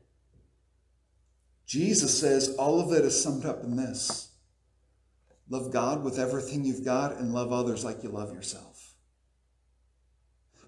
Jesus 1.65 2.19
says 2.19 2.55
all 2.57 2.79
of 2.79 2.95
it 2.97 3.03
is 3.03 3.21
summed 3.21 3.45
up 3.45 3.63
in 3.63 3.75
this 3.75 4.29
love 5.49 5.71
God 5.71 6.03
with 6.03 6.17
everything 6.17 6.65
you've 6.65 6.85
got 6.85 7.17
and 7.17 7.33
love 7.33 7.51
others 7.51 7.83
like 7.83 8.01
you 8.01 8.09
love 8.09 8.33
yourself. 8.33 8.95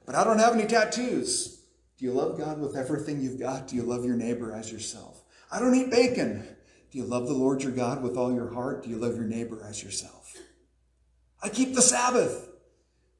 But 0.05 0.15
I 0.15 0.23
don't 0.23 0.39
have 0.39 0.53
any 0.53 0.67
tattoos. 0.67 1.56
Do 1.97 2.05
you 2.05 2.11
love 2.11 2.37
God 2.37 2.59
with 2.59 2.75
everything 2.75 3.21
you've 3.21 3.39
got? 3.39 3.67
Do 3.67 3.75
you 3.75 3.83
love 3.83 4.05
your 4.05 4.15
neighbor 4.15 4.53
as 4.53 4.71
yourself? 4.71 5.23
I 5.51 5.59
don't 5.59 5.75
eat 5.75 5.89
bacon. 5.89 6.47
Do 6.91 6.97
you 6.97 7.05
love 7.05 7.27
the 7.27 7.33
Lord 7.33 7.63
your 7.63 7.71
God 7.71 8.03
with 8.03 8.17
all 8.17 8.33
your 8.33 8.53
heart? 8.53 8.83
Do 8.83 8.89
you 8.89 8.97
love 8.97 9.15
your 9.15 9.25
neighbor 9.25 9.59
as 9.67 9.83
yourself? 9.83 10.35
I 11.41 11.49
keep 11.49 11.73
the 11.73 11.81
Sabbath. 11.81 12.49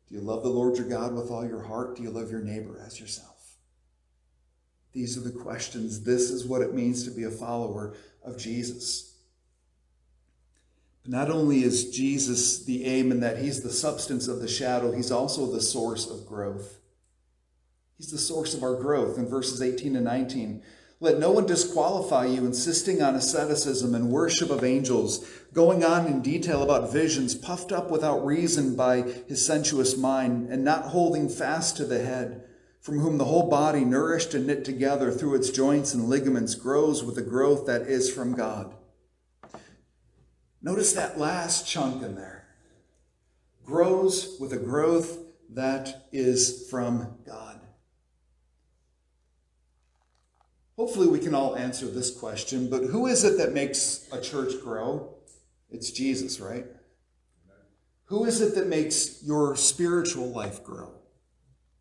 Do 0.07 0.15
you 0.15 0.21
love 0.21 0.43
the 0.43 0.49
Lord 0.49 0.77
your 0.77 0.87
God 0.87 1.13
with 1.13 1.29
all 1.31 1.45
your 1.45 1.63
heart? 1.63 1.97
Do 1.97 2.03
you 2.03 2.11
love 2.11 2.31
your 2.31 2.41
neighbor 2.41 2.79
as 2.85 2.99
yourself? 2.99 3.57
These 4.93 5.17
are 5.17 5.21
the 5.21 5.31
questions. 5.31 6.03
This 6.03 6.29
is 6.29 6.45
what 6.45 6.61
it 6.61 6.73
means 6.73 7.03
to 7.03 7.11
be 7.11 7.23
a 7.23 7.31
follower 7.31 7.95
of 8.23 8.37
Jesus. 8.37 9.15
But 11.03 11.11
not 11.11 11.29
only 11.29 11.63
is 11.63 11.91
Jesus 11.91 12.63
the 12.63 12.85
aim 12.85 13.11
in 13.11 13.19
that 13.19 13.39
he's 13.39 13.61
the 13.61 13.69
substance 13.69 14.27
of 14.27 14.39
the 14.39 14.47
shadow, 14.47 14.91
he's 14.91 15.11
also 15.11 15.51
the 15.51 15.61
source 15.61 16.09
of 16.09 16.25
growth. 16.25 16.79
He's 17.97 18.11
the 18.11 18.17
source 18.17 18.53
of 18.53 18.63
our 18.63 18.75
growth. 18.75 19.17
In 19.17 19.27
verses 19.27 19.61
18 19.61 19.95
and 19.95 20.05
19, 20.05 20.61
let 20.99 21.19
no 21.19 21.31
one 21.31 21.45
disqualify 21.45 22.25
you, 22.25 22.45
insisting 22.45 23.01
on 23.01 23.15
asceticism 23.15 23.93
and 23.93 24.09
worship 24.11 24.49
of 24.49 24.63
angels, 24.63 25.27
going 25.53 25.83
on 25.83 26.07
in 26.07 26.21
detail 26.21 26.63
about 26.63 26.91
visions, 26.91 27.35
puffed 27.35 27.71
up 27.71 27.91
without 27.91 28.25
reason 28.25 28.75
by 28.75 29.01
his 29.27 29.45
sensuous 29.45 29.95
mind, 29.95 30.49
and 30.49 30.63
not 30.63 30.85
holding 30.85 31.29
fast 31.29 31.77
to 31.77 31.85
the 31.85 32.03
head, 32.03 32.43
from 32.81 32.99
whom 32.99 33.17
the 33.17 33.25
whole 33.25 33.49
body, 33.49 33.85
nourished 33.85 34.33
and 34.33 34.47
knit 34.47 34.65
together 34.65 35.11
through 35.11 35.35
its 35.35 35.51
joints 35.51 35.93
and 35.93 36.09
ligaments, 36.09 36.55
grows 36.55 37.03
with 37.03 37.15
the 37.15 37.21
growth 37.21 37.67
that 37.67 37.83
is 37.83 38.11
from 38.11 38.33
God. 38.33 38.73
Notice 40.61 40.93
that 40.93 41.19
last 41.19 41.67
chunk 41.67 42.01
in 42.01 42.15
there. 42.15 42.47
Grows 43.63 44.37
with 44.39 44.51
a 44.53 44.57
growth 44.57 45.19
that 45.49 46.07
is 46.11 46.67
from 46.69 47.17
God. 47.25 47.56
Hopefully, 50.77 51.07
we 51.07 51.19
can 51.19 51.33
all 51.33 51.55
answer 51.55 51.87
this 51.87 52.11
question, 52.11 52.69
but 52.69 52.83
who 52.83 53.07
is 53.07 53.23
it 53.23 53.37
that 53.39 53.51
makes 53.51 54.07
a 54.11 54.21
church 54.21 54.61
grow? 54.61 55.15
It's 55.71 55.89
Jesus, 55.89 56.39
right? 56.39 56.65
Who 58.05 58.25
is 58.25 58.41
it 58.41 58.53
that 58.55 58.67
makes 58.67 59.23
your 59.23 59.55
spiritual 59.55 60.29
life 60.29 60.63
grow? 60.63 60.91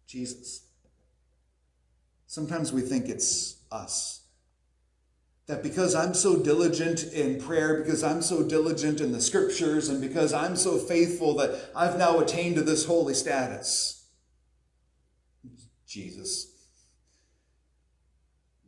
Jesus. 0.07 0.63
Sometimes 2.27 2.73
we 2.73 2.81
think 2.81 3.09
it's 3.09 3.59
us. 3.71 4.23
That 5.47 5.63
because 5.63 5.95
I'm 5.95 6.15
so 6.15 6.43
diligent 6.43 7.05
in 7.05 7.41
prayer, 7.41 7.83
because 7.83 8.03
I'm 8.03 8.23
so 8.23 8.43
diligent 8.43 9.03
in 9.03 9.13
the 9.13 9.21
scriptures, 9.21 9.91
and 9.91 10.01
because 10.01 10.33
I'm 10.33 10.57
so 10.57 10.79
faithful 10.79 11.37
that 11.37 11.71
I've 11.77 11.99
now 11.99 12.19
attained 12.19 12.57
to 12.57 12.63
this 12.63 12.87
holy 12.87 13.15
status. 13.15 14.07
Jesus 15.87 16.46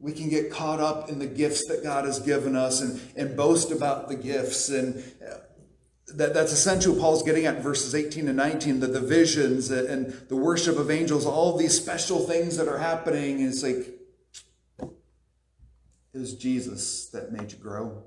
we 0.01 0.13
can 0.13 0.29
get 0.29 0.51
caught 0.51 0.81
up 0.81 1.09
in 1.09 1.19
the 1.19 1.27
gifts 1.27 1.67
that 1.67 1.83
God 1.83 2.05
has 2.05 2.21
given 2.21 2.55
us 2.55 2.81
and, 2.81 3.01
and 3.17 3.37
boast 3.37 3.73
about 3.73 4.09
the 4.09 4.15
gifts. 4.15 4.69
And 4.69 5.03
uh, 5.27 5.39
that, 6.15 6.35
that's 6.35 6.53
essentially 6.53 6.95
what 6.95 7.03
Paul's 7.03 7.23
getting 7.25 7.47
at 7.47 7.63
verses 7.63 7.95
18 7.95 8.29
and 8.29 8.37
19, 8.37 8.81
that 8.81 8.93
the 8.93 9.01
visions 9.01 9.71
and 9.71 10.13
the 10.29 10.37
worship 10.37 10.79
of 10.79 10.91
angels, 10.91 11.27
all 11.27 11.57
these 11.57 11.77
special 11.77 12.21
things 12.21 12.57
that 12.57 12.69
are 12.69 12.79
happening. 12.79 13.41
it's 13.41 13.63
like, 13.63 13.95
it 16.15 16.19
was 16.19 16.35
Jesus 16.35 17.07
that 17.11 17.33
made 17.33 17.53
you 17.53 17.59
grow. 17.59 18.05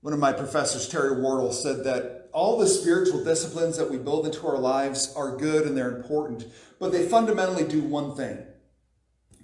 One 0.00 0.12
of 0.12 0.18
my 0.18 0.32
professors, 0.32 0.88
Terry 0.88 1.20
Wardle, 1.20 1.52
said 1.52 1.84
that 1.84 2.28
all 2.32 2.58
the 2.58 2.66
spiritual 2.66 3.22
disciplines 3.22 3.76
that 3.76 3.88
we 3.88 3.96
build 3.96 4.26
into 4.26 4.44
our 4.48 4.58
lives 4.58 5.14
are 5.14 5.36
good 5.36 5.66
and 5.66 5.76
they're 5.76 5.96
important, 5.96 6.46
but 6.80 6.90
they 6.90 7.06
fundamentally 7.06 7.64
do 7.64 7.80
one 7.82 8.16
thing 8.16 8.44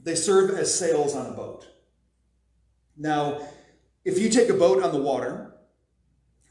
they 0.08 0.14
serve 0.14 0.50
as 0.50 0.74
sails 0.74 1.14
on 1.14 1.26
a 1.26 1.32
boat. 1.32 1.66
Now, 2.96 3.42
if 4.06 4.18
you 4.18 4.30
take 4.30 4.48
a 4.48 4.54
boat 4.54 4.82
on 4.82 4.90
the 4.90 5.00
water 5.00 5.52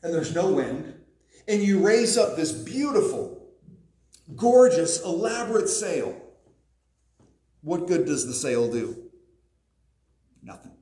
and 0.04 0.14
there's 0.14 0.36
no 0.36 0.52
wind, 0.52 0.94
and 1.48 1.64
you 1.64 1.84
raise 1.84 2.18
up 2.18 2.36
this 2.36 2.52
beautiful, 2.52 3.48
gorgeous, 4.36 5.02
elaborate 5.04 5.70
sail, 5.70 6.22
what 7.62 7.88
good 7.88 8.06
does 8.06 8.28
the 8.28 8.34
sail 8.34 8.72
do? 8.72 9.10
Nothing. 10.44 10.74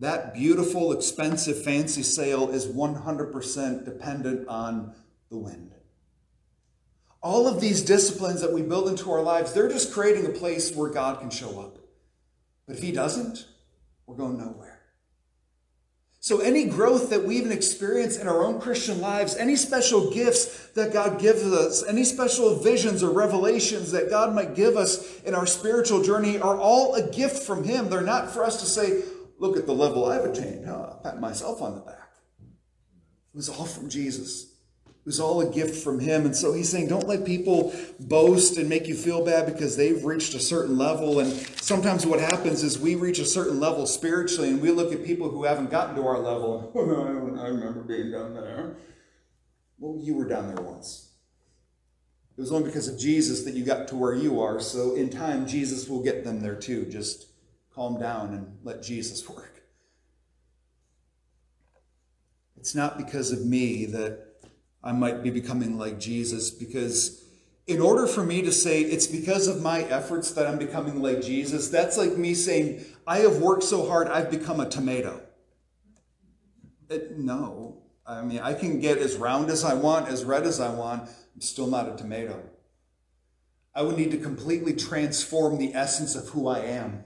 That 0.00 0.34
beautiful, 0.34 0.90
expensive, 0.90 1.62
fancy 1.62 2.02
sail 2.02 2.50
is 2.50 2.66
100% 2.66 3.84
dependent 3.84 4.48
on 4.48 4.94
the 5.30 5.38
wind. 5.38 5.74
All 7.22 7.46
of 7.46 7.60
these 7.60 7.82
disciplines 7.82 8.40
that 8.40 8.52
we 8.52 8.62
build 8.62 8.88
into 8.88 9.10
our 9.12 9.22
lives, 9.22 9.52
they're 9.52 9.68
just 9.68 9.92
creating 9.92 10.26
a 10.26 10.30
place 10.30 10.74
where 10.74 10.90
God 10.90 11.20
can 11.20 11.30
show 11.30 11.60
up. 11.60 11.78
But 12.66 12.76
if 12.76 12.82
He 12.82 12.92
doesn't, 12.92 13.46
we're 14.06 14.16
going 14.16 14.38
nowhere. 14.38 14.80
So, 16.24 16.38
any 16.38 16.66
growth 16.66 17.10
that 17.10 17.24
we 17.24 17.36
even 17.36 17.50
experience 17.50 18.16
in 18.16 18.28
our 18.28 18.44
own 18.44 18.60
Christian 18.60 19.00
lives, 19.00 19.34
any 19.34 19.56
special 19.56 20.12
gifts 20.12 20.68
that 20.68 20.92
God 20.92 21.18
gives 21.20 21.42
us, 21.42 21.84
any 21.84 22.04
special 22.04 22.54
visions 22.60 23.02
or 23.02 23.10
revelations 23.10 23.90
that 23.90 24.08
God 24.08 24.32
might 24.32 24.54
give 24.54 24.76
us 24.76 25.20
in 25.22 25.34
our 25.34 25.46
spiritual 25.46 26.00
journey 26.00 26.38
are 26.38 26.56
all 26.56 26.94
a 26.94 27.10
gift 27.10 27.42
from 27.42 27.64
Him. 27.64 27.90
They're 27.90 28.02
not 28.02 28.30
for 28.30 28.44
us 28.44 28.60
to 28.60 28.66
say, 28.66 29.02
look 29.40 29.56
at 29.56 29.66
the 29.66 29.74
level 29.74 30.04
I've 30.04 30.24
attained. 30.24 30.64
Huh? 30.64 30.94
Pat 31.02 31.18
myself 31.18 31.60
on 31.60 31.74
the 31.74 31.80
back. 31.80 32.12
It 32.40 33.36
was 33.36 33.48
all 33.48 33.66
from 33.66 33.88
Jesus. 33.88 34.51
It 35.02 35.06
was 35.06 35.18
all 35.18 35.40
a 35.40 35.50
gift 35.50 35.82
from 35.82 35.98
him. 35.98 36.26
And 36.26 36.36
so 36.36 36.52
he's 36.52 36.68
saying, 36.68 36.86
don't 36.86 37.08
let 37.08 37.24
people 37.24 37.74
boast 37.98 38.56
and 38.56 38.68
make 38.68 38.86
you 38.86 38.94
feel 38.94 39.24
bad 39.24 39.46
because 39.46 39.76
they've 39.76 40.04
reached 40.04 40.32
a 40.34 40.38
certain 40.38 40.78
level. 40.78 41.18
And 41.18 41.32
sometimes 41.60 42.06
what 42.06 42.20
happens 42.20 42.62
is 42.62 42.78
we 42.78 42.94
reach 42.94 43.18
a 43.18 43.24
certain 43.24 43.58
level 43.58 43.84
spiritually 43.86 44.50
and 44.50 44.62
we 44.62 44.70
look 44.70 44.92
at 44.92 45.04
people 45.04 45.28
who 45.28 45.42
haven't 45.42 45.72
gotten 45.72 45.96
to 45.96 46.06
our 46.06 46.20
level. 46.20 46.70
I 46.76 47.48
remember 47.48 47.80
being 47.80 48.12
down 48.12 48.34
there. 48.34 48.76
Well, 49.80 49.98
you 50.00 50.14
were 50.14 50.28
down 50.28 50.54
there 50.54 50.64
once. 50.64 51.08
It 52.38 52.40
was 52.40 52.52
only 52.52 52.66
because 52.66 52.86
of 52.86 52.96
Jesus 52.96 53.42
that 53.42 53.54
you 53.54 53.64
got 53.64 53.88
to 53.88 53.96
where 53.96 54.14
you 54.14 54.40
are. 54.40 54.60
So 54.60 54.94
in 54.94 55.10
time, 55.10 55.48
Jesus 55.48 55.88
will 55.88 56.04
get 56.04 56.22
them 56.22 56.42
there 56.42 56.54
too. 56.54 56.86
Just 56.86 57.26
calm 57.74 57.98
down 57.98 58.34
and 58.34 58.58
let 58.62 58.84
Jesus 58.84 59.28
work. 59.28 59.64
It's 62.56 62.76
not 62.76 62.98
because 62.98 63.32
of 63.32 63.44
me 63.44 63.86
that 63.86 64.31
I 64.82 64.92
might 64.92 65.22
be 65.22 65.30
becoming 65.30 65.78
like 65.78 65.98
Jesus 66.00 66.50
because 66.50 67.22
in 67.66 67.80
order 67.80 68.06
for 68.06 68.24
me 68.24 68.42
to 68.42 68.52
say 68.52 68.80
it's 68.80 69.06
because 69.06 69.46
of 69.46 69.62
my 69.62 69.82
efforts 69.82 70.32
that 70.32 70.46
I'm 70.46 70.58
becoming 70.58 71.00
like 71.00 71.22
Jesus, 71.22 71.68
that's 71.68 71.96
like 71.96 72.16
me 72.16 72.34
saying, 72.34 72.84
I 73.06 73.18
have 73.18 73.38
worked 73.38 73.62
so 73.62 73.86
hard, 73.86 74.08
I've 74.08 74.30
become 74.30 74.60
a 74.60 74.68
tomato. 74.68 75.20
It, 76.90 77.18
no. 77.18 77.78
I 78.04 78.22
mean, 78.22 78.40
I 78.40 78.54
can 78.54 78.80
get 78.80 78.98
as 78.98 79.16
round 79.16 79.48
as 79.48 79.64
I 79.64 79.74
want, 79.74 80.08
as 80.08 80.24
red 80.24 80.42
as 80.42 80.60
I 80.60 80.74
want, 80.74 81.08
I'm 81.34 81.40
still 81.40 81.68
not 81.68 81.88
a 81.88 81.96
tomato. 81.96 82.42
I 83.74 83.82
would 83.82 83.96
need 83.96 84.10
to 84.10 84.18
completely 84.18 84.74
transform 84.74 85.58
the 85.58 85.74
essence 85.74 86.14
of 86.14 86.28
who 86.30 86.48
I 86.48 86.58
am. 86.58 87.04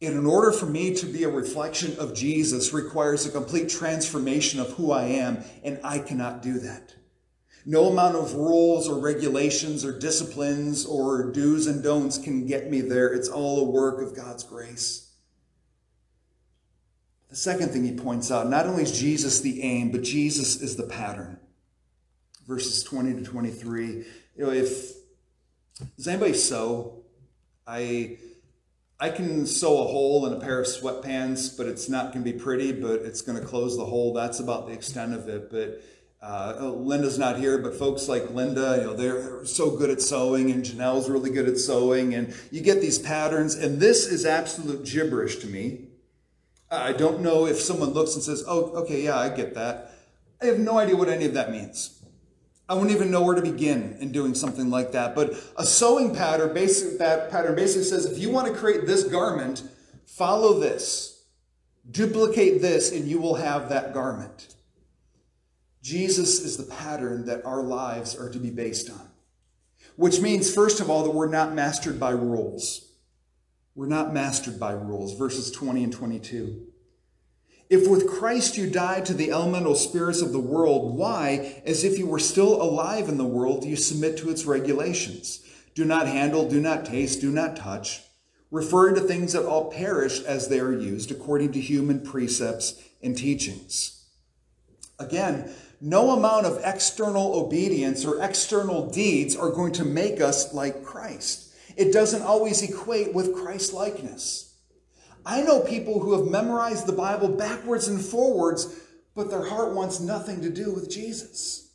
In 0.00 0.26
order 0.26 0.52
for 0.52 0.66
me 0.66 0.94
to 0.94 1.06
be 1.06 1.24
a 1.24 1.28
reflection 1.28 1.98
of 1.98 2.14
Jesus 2.14 2.72
requires 2.72 3.26
a 3.26 3.30
complete 3.30 3.68
transformation 3.68 4.60
of 4.60 4.72
who 4.74 4.92
I 4.92 5.04
am, 5.04 5.42
and 5.64 5.80
I 5.82 5.98
cannot 5.98 6.40
do 6.40 6.60
that. 6.60 6.94
No 7.66 7.90
amount 7.90 8.14
of 8.16 8.34
rules 8.34 8.88
or 8.88 9.00
regulations 9.00 9.84
or 9.84 9.98
disciplines 9.98 10.86
or 10.86 11.32
do's 11.32 11.66
and 11.66 11.82
don'ts 11.82 12.16
can 12.16 12.46
get 12.46 12.70
me 12.70 12.80
there. 12.80 13.12
It's 13.12 13.28
all 13.28 13.60
a 13.60 13.70
work 13.70 14.00
of 14.00 14.14
God's 14.14 14.44
grace. 14.44 15.10
The 17.28 17.36
second 17.36 17.70
thing 17.70 17.84
he 17.84 17.92
points 17.92 18.30
out 18.30 18.48
not 18.48 18.66
only 18.66 18.84
is 18.84 18.98
Jesus 18.98 19.40
the 19.40 19.62
aim, 19.62 19.90
but 19.90 20.02
Jesus 20.02 20.62
is 20.62 20.76
the 20.76 20.86
pattern. 20.86 21.38
Verses 22.46 22.82
20 22.84 23.14
to 23.14 23.22
23. 23.22 23.86
You 23.86 24.04
know, 24.38 24.50
if 24.50 24.92
does 25.96 26.08
anybody 26.08 26.34
sew? 26.34 27.02
I 27.66 28.16
I 29.00 29.10
can 29.10 29.46
sew 29.46 29.80
a 29.80 29.84
hole 29.84 30.26
in 30.26 30.32
a 30.32 30.40
pair 30.40 30.60
of 30.60 30.66
sweatpants, 30.66 31.56
but 31.56 31.66
it's 31.66 31.88
not 31.88 32.12
going 32.12 32.24
to 32.24 32.32
be 32.32 32.36
pretty, 32.36 32.72
but 32.72 33.02
it's 33.02 33.20
going 33.20 33.40
to 33.40 33.46
close 33.46 33.76
the 33.76 33.84
hole. 33.84 34.12
That's 34.12 34.40
about 34.40 34.66
the 34.66 34.72
extent 34.72 35.14
of 35.14 35.28
it. 35.28 35.50
But 35.52 35.82
uh, 36.20 36.72
Linda's 36.72 37.16
not 37.16 37.38
here, 37.38 37.58
but 37.58 37.76
folks 37.76 38.08
like 38.08 38.30
Linda, 38.30 38.76
you 38.78 38.84
know, 38.84 38.94
they're 38.94 39.44
so 39.44 39.70
good 39.76 39.90
at 39.90 40.02
sewing, 40.02 40.50
and 40.50 40.64
Janelle's 40.64 41.08
really 41.08 41.30
good 41.30 41.48
at 41.48 41.58
sewing, 41.58 42.12
and 42.14 42.34
you 42.50 42.60
get 42.60 42.80
these 42.80 42.98
patterns, 42.98 43.54
and 43.54 43.78
this 43.78 44.04
is 44.06 44.26
absolute 44.26 44.84
gibberish 44.84 45.36
to 45.38 45.46
me. 45.46 45.84
I 46.68 46.92
don't 46.92 47.20
know 47.20 47.46
if 47.46 47.60
someone 47.60 47.90
looks 47.90 48.14
and 48.14 48.22
says, 48.22 48.42
"Oh, 48.48 48.72
okay, 48.82 49.04
yeah, 49.04 49.16
I 49.16 49.28
get 49.28 49.54
that." 49.54 49.92
I 50.42 50.46
have 50.46 50.58
no 50.58 50.76
idea 50.76 50.96
what 50.96 51.08
any 51.08 51.24
of 51.24 51.34
that 51.34 51.52
means. 51.52 51.97
I 52.68 52.74
wouldn't 52.74 52.92
even 52.92 53.10
know 53.10 53.22
where 53.22 53.34
to 53.34 53.42
begin 53.42 53.96
in 54.00 54.12
doing 54.12 54.34
something 54.34 54.68
like 54.68 54.92
that. 54.92 55.14
But 55.14 55.32
a 55.56 55.64
sewing 55.64 56.14
pattern, 56.14 56.52
basic 56.52 56.98
that 56.98 57.30
pattern 57.30 57.54
basically 57.54 57.84
says 57.84 58.04
if 58.04 58.18
you 58.18 58.30
want 58.30 58.46
to 58.48 58.54
create 58.54 58.86
this 58.86 59.04
garment, 59.04 59.62
follow 60.04 60.58
this, 60.58 61.24
duplicate 61.90 62.60
this, 62.60 62.92
and 62.92 63.06
you 63.06 63.20
will 63.20 63.36
have 63.36 63.70
that 63.70 63.94
garment. 63.94 64.54
Jesus 65.82 66.40
is 66.40 66.58
the 66.58 66.74
pattern 66.74 67.24
that 67.26 67.46
our 67.46 67.62
lives 67.62 68.14
are 68.14 68.28
to 68.28 68.38
be 68.38 68.50
based 68.50 68.90
on. 68.90 69.08
Which 69.96 70.20
means, 70.20 70.52
first 70.54 70.80
of 70.80 70.90
all, 70.90 71.04
that 71.04 71.10
we're 71.10 71.28
not 71.28 71.54
mastered 71.54 71.98
by 71.98 72.10
rules. 72.10 72.92
We're 73.74 73.86
not 73.86 74.12
mastered 74.12 74.60
by 74.60 74.72
rules. 74.72 75.16
Verses 75.16 75.50
20 75.50 75.84
and 75.84 75.92
22. 75.92 76.67
If 77.70 77.86
with 77.86 78.08
Christ 78.08 78.56
you 78.56 78.70
died 78.70 79.04
to 79.06 79.14
the 79.14 79.30
elemental 79.30 79.74
spirits 79.74 80.22
of 80.22 80.32
the 80.32 80.40
world, 80.40 80.96
why, 80.96 81.62
as 81.66 81.84
if 81.84 81.98
you 81.98 82.06
were 82.06 82.18
still 82.18 82.62
alive 82.62 83.08
in 83.08 83.18
the 83.18 83.24
world, 83.24 83.62
do 83.62 83.68
you 83.68 83.76
submit 83.76 84.16
to 84.18 84.30
its 84.30 84.46
regulations? 84.46 85.44
Do 85.74 85.84
not 85.84 86.06
handle, 86.06 86.48
do 86.48 86.60
not 86.60 86.86
taste, 86.86 87.20
do 87.20 87.30
not 87.30 87.56
touch, 87.56 88.02
referring 88.50 88.94
to 88.94 89.02
things 89.02 89.34
that 89.34 89.44
all 89.44 89.70
perish 89.70 90.22
as 90.22 90.48
they 90.48 90.60
are 90.60 90.72
used 90.72 91.10
according 91.10 91.52
to 91.52 91.60
human 91.60 92.00
precepts 92.00 92.82
and 93.02 93.16
teachings. 93.16 94.06
Again, 94.98 95.50
no 95.80 96.10
amount 96.10 96.46
of 96.46 96.60
external 96.64 97.34
obedience 97.38 98.04
or 98.04 98.22
external 98.22 98.90
deeds 98.90 99.36
are 99.36 99.50
going 99.50 99.72
to 99.74 99.84
make 99.84 100.20
us 100.20 100.54
like 100.54 100.82
Christ. 100.82 101.54
It 101.76 101.92
doesn't 101.92 102.22
always 102.22 102.62
equate 102.62 103.14
with 103.14 103.34
Christ 103.34 103.72
likeness. 103.72 104.47
I 105.24 105.42
know 105.42 105.60
people 105.60 106.00
who 106.00 106.12
have 106.16 106.30
memorized 106.30 106.86
the 106.86 106.92
Bible 106.92 107.28
backwards 107.28 107.88
and 107.88 108.00
forwards, 108.00 108.80
but 109.14 109.30
their 109.30 109.44
heart 109.44 109.74
wants 109.74 110.00
nothing 110.00 110.40
to 110.42 110.50
do 110.50 110.72
with 110.72 110.90
Jesus. 110.90 111.72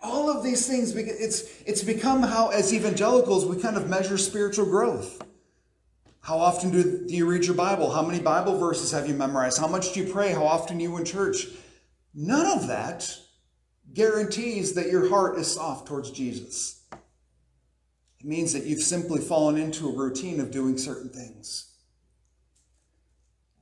All 0.00 0.30
of 0.30 0.44
these 0.44 0.66
things, 0.66 0.94
it's, 0.94 1.62
it's 1.66 1.82
become 1.82 2.22
how, 2.22 2.48
as 2.48 2.72
evangelicals, 2.72 3.44
we 3.44 3.60
kind 3.60 3.76
of 3.76 3.88
measure 3.88 4.16
spiritual 4.16 4.66
growth. 4.66 5.22
How 6.20 6.38
often 6.38 6.70
do, 6.70 7.06
do 7.06 7.14
you 7.14 7.26
read 7.26 7.44
your 7.44 7.54
Bible? 7.54 7.90
How 7.90 8.02
many 8.02 8.20
Bible 8.20 8.58
verses 8.58 8.92
have 8.92 9.08
you 9.08 9.14
memorized? 9.14 9.58
How 9.58 9.66
much 9.66 9.92
do 9.92 10.00
you 10.00 10.12
pray? 10.12 10.32
How 10.32 10.44
often 10.44 10.78
you 10.78 10.96
in 10.96 11.04
church? 11.04 11.46
None 12.14 12.46
of 12.46 12.68
that 12.68 13.10
guarantees 13.94 14.74
that 14.74 14.90
your 14.90 15.08
heart 15.08 15.38
is 15.38 15.52
soft 15.52 15.88
towards 15.88 16.10
Jesus. 16.10 16.82
It 18.20 18.26
means 18.26 18.52
that 18.52 18.64
you've 18.64 18.82
simply 18.82 19.20
fallen 19.20 19.56
into 19.56 19.88
a 19.88 19.96
routine 19.96 20.40
of 20.40 20.50
doing 20.50 20.76
certain 20.76 21.08
things. 21.08 21.67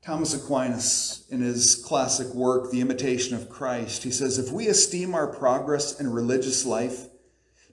Thomas 0.06 0.36
à 0.36 0.38
Kempis, 0.38 1.28
in 1.32 1.40
his 1.40 1.74
classic 1.74 2.32
work, 2.32 2.70
The 2.70 2.80
Imitation 2.80 3.36
of 3.36 3.48
Christ, 3.48 4.04
he 4.04 4.12
says, 4.12 4.38
If 4.38 4.52
we 4.52 4.68
esteem 4.68 5.16
our 5.16 5.26
progress 5.26 5.98
in 5.98 6.12
religious 6.12 6.64
life 6.64 7.06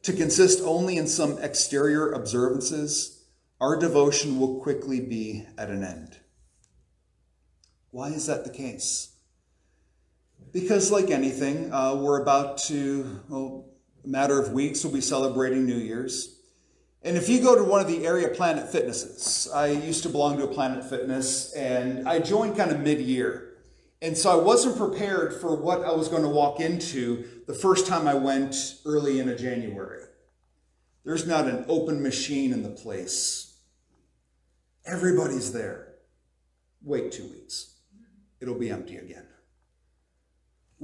to 0.01 0.13
consist 0.13 0.59
only 0.63 0.97
in 0.97 1.05
some 1.05 1.37
exterior 1.37 2.11
observances, 2.11 3.23
our 3.61 3.77
devotion 3.77 4.39
will 4.39 4.59
quickly 4.61 4.99
be 4.99 5.45
at 5.59 5.69
an 5.69 5.83
end. 5.83 6.21
Why 7.91 8.07
is 8.07 8.25
that 8.25 8.45
the 8.45 8.49
case? 8.49 9.15
Because, 10.51 10.91
like 10.91 11.11
anything, 11.11 11.71
uh, 11.71 11.93
we're 11.93 12.19
about 12.19 12.57
to, 12.63 13.21
well, 13.29 13.67
a 14.03 14.07
matter 14.07 14.41
of 14.41 14.53
weeks, 14.53 14.83
we'll 14.83 14.91
be 14.91 15.01
celebrating 15.01 15.67
New 15.67 15.77
Year's. 15.77 16.32
And 17.03 17.17
if 17.17 17.27
you 17.27 17.41
go 17.41 17.55
to 17.55 17.63
one 17.63 17.81
of 17.81 17.87
the 17.87 18.05
area 18.05 18.29
Planet 18.29 18.69
Fitnesses, 18.69 19.51
I 19.53 19.67
used 19.67 20.03
to 20.03 20.09
belong 20.09 20.37
to 20.37 20.45
a 20.45 20.47
Planet 20.47 20.85
Fitness 20.85 21.51
and 21.53 22.07
I 22.07 22.19
joined 22.19 22.55
kind 22.55 22.71
of 22.71 22.79
mid 22.79 23.01
year. 23.01 23.49
And 24.01 24.17
so 24.17 24.31
I 24.31 24.41
wasn't 24.41 24.77
prepared 24.77 25.33
for 25.33 25.55
what 25.55 25.81
I 25.83 25.91
was 25.91 26.07
going 26.07 26.23
to 26.23 26.29
walk 26.29 26.59
into 26.59 27.25
the 27.47 27.53
first 27.53 27.87
time 27.87 28.07
I 28.07 28.13
went 28.13 28.55
early 28.85 29.19
in 29.19 29.37
January. 29.37 30.03
There's 31.03 31.27
not 31.27 31.47
an 31.47 31.65
open 31.67 32.01
machine 32.01 32.53
in 32.53 32.63
the 32.63 32.69
place. 32.69 33.57
Everybody's 34.85 35.51
there. 35.51 35.95
Wait 36.81 37.11
two 37.11 37.27
weeks. 37.27 37.75
It'll 38.39 38.59
be 38.59 38.69
empty 38.69 38.97
again. 38.97 39.25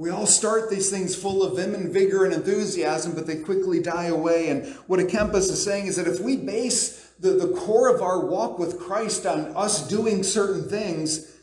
We 0.00 0.08
all 0.08 0.24
start 0.24 0.70
these 0.70 0.88
things 0.88 1.14
full 1.14 1.42
of 1.42 1.56
vim 1.56 1.74
and 1.74 1.92
vigor 1.92 2.24
and 2.24 2.32
enthusiasm, 2.32 3.14
but 3.14 3.26
they 3.26 3.36
quickly 3.36 3.82
die 3.82 4.06
away. 4.06 4.48
And 4.48 4.64
what 4.86 4.98
à 4.98 5.06
Kempis 5.06 5.50
is 5.50 5.62
saying 5.62 5.88
is 5.88 5.96
that 5.96 6.06
if 6.06 6.20
we 6.20 6.38
base 6.38 7.10
the, 7.20 7.32
the 7.32 7.48
core 7.48 7.94
of 7.94 8.00
our 8.00 8.24
walk 8.24 8.58
with 8.58 8.80
Christ 8.80 9.26
on 9.26 9.54
us 9.54 9.86
doing 9.86 10.22
certain 10.22 10.66
things 10.66 11.36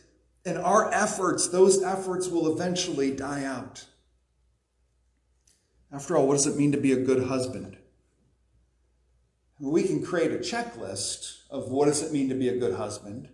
and 0.43 0.57
our 0.57 0.91
efforts, 0.91 1.49
those 1.49 1.83
efforts 1.83 2.29
will 2.29 2.51
eventually 2.51 3.15
die 3.15 3.43
out. 3.43 3.85
After 5.91 6.17
all, 6.17 6.27
what 6.27 6.33
does 6.33 6.47
it 6.47 6.57
mean 6.57 6.71
to 6.71 6.79
be 6.79 6.93
a 6.93 7.03
good 7.03 7.25
husband? 7.25 7.77
We 9.59 9.83
can 9.83 10.03
create 10.03 10.31
a 10.31 10.39
checklist 10.39 11.41
of 11.51 11.69
what 11.69 11.85
does 11.85 12.01
it 12.01 12.11
mean 12.11 12.27
to 12.29 12.35
be 12.35 12.49
a 12.49 12.57
good 12.57 12.73
husband. 12.73 13.29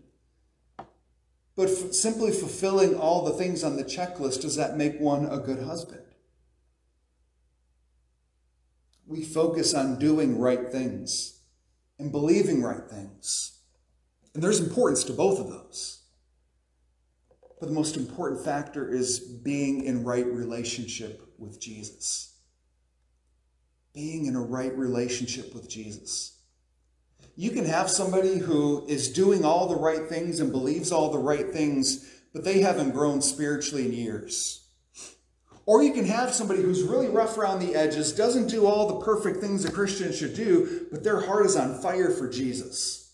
But 1.56 1.70
f- 1.70 1.94
simply 1.94 2.32
fulfilling 2.32 2.96
all 2.96 3.24
the 3.24 3.34
things 3.34 3.64
on 3.64 3.76
the 3.76 3.84
checklist, 3.84 4.42
does 4.42 4.56
that 4.56 4.78
make 4.78 5.00
one 5.00 5.26
a 5.26 5.38
good 5.38 5.64
husband? 5.64 6.02
We 9.06 9.24
focus 9.24 9.74
on 9.74 10.00
doing 10.00 10.40
right 10.40 10.72
things 10.72 11.42
and 12.00 12.12
believing 12.12 12.64
right 12.64 12.90
things. 12.90 13.60
And 14.34 14.42
there's 14.42 14.60
importance 14.60 15.04
to 15.06 15.14
both 15.14 15.40
of 15.40 15.50
those. 15.50 16.02
But 17.60 17.68
the 17.70 17.76
most 17.76 17.96
important 17.96 18.44
factor 18.44 18.90
is 18.90 19.20
being 19.20 19.84
in 19.84 20.04
right 20.04 20.26
relationship 20.26 21.22
with 21.38 21.62
Jesus. 21.62 22.36
Being 23.94 24.26
in 24.26 24.36
a 24.36 24.42
right 24.42 24.76
relationship 24.76 25.54
with 25.54 25.70
Jesus. 25.70 26.40
You 27.36 27.50
can 27.52 27.66
have 27.66 27.90
somebody 27.90 28.38
who 28.38 28.86
is 28.88 29.12
doing 29.12 29.44
all 29.44 29.68
the 29.68 29.76
right 29.76 30.08
things 30.08 30.40
and 30.40 30.52
believes 30.52 30.92
all 30.92 31.12
the 31.12 31.18
right 31.18 31.52
things, 31.52 32.10
but 32.32 32.44
they 32.44 32.62
haven't 32.62 32.92
grown 32.92 33.22
spiritually 33.22 33.86
in 33.86 33.94
years. 33.94 34.68
Or 35.66 35.82
you 35.82 35.94
can 35.94 36.06
have 36.06 36.34
somebody 36.34 36.62
who's 36.62 36.84
really 36.84 37.08
rough 37.08 37.38
around 37.38 37.60
the 37.60 37.76
edges, 37.76 38.12
doesn't 38.12 38.50
do 38.50 38.66
all 38.66 38.88
the 38.88 39.06
perfect 39.06 39.40
things 39.40 39.64
a 39.64 39.72
Christian 39.72 40.12
should 40.12 40.36
do, 40.36 40.88
but 40.92 41.04
their 41.04 41.22
heart 41.22 41.46
is 41.46 41.56
on 41.56 41.82
fire 41.82 42.12
for 42.12 42.30
Jesus. 42.30 43.14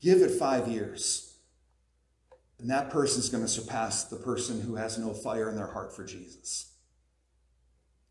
Give 0.00 0.20
it 0.20 0.32
five 0.32 0.66
years, 0.66 1.36
and 2.58 2.68
that 2.70 2.90
person's 2.90 3.28
going 3.28 3.44
to 3.44 3.48
surpass 3.48 4.04
the 4.04 4.16
person 4.16 4.62
who 4.62 4.74
has 4.74 4.98
no 4.98 5.14
fire 5.14 5.48
in 5.48 5.56
their 5.56 5.68
heart 5.68 5.94
for 5.94 6.04
Jesus. 6.04 6.72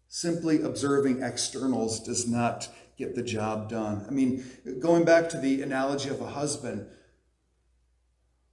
Simply 0.08 0.62
observing 0.62 1.22
externals 1.22 2.00
does 2.00 2.28
not 2.28 2.70
get 3.00 3.16
the 3.16 3.24
job 3.24 3.70
done. 3.70 4.06
I 4.08 4.12
mean, 4.12 4.44
going 4.80 5.06
back 5.06 5.30
to 5.30 5.38
the 5.38 5.62
analogy 5.62 6.10
of 6.10 6.20
a 6.20 6.28
husband, 6.28 6.86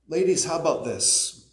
ladies, 0.08 0.44
how 0.44 0.60
about 0.60 0.84
this? 0.84 1.50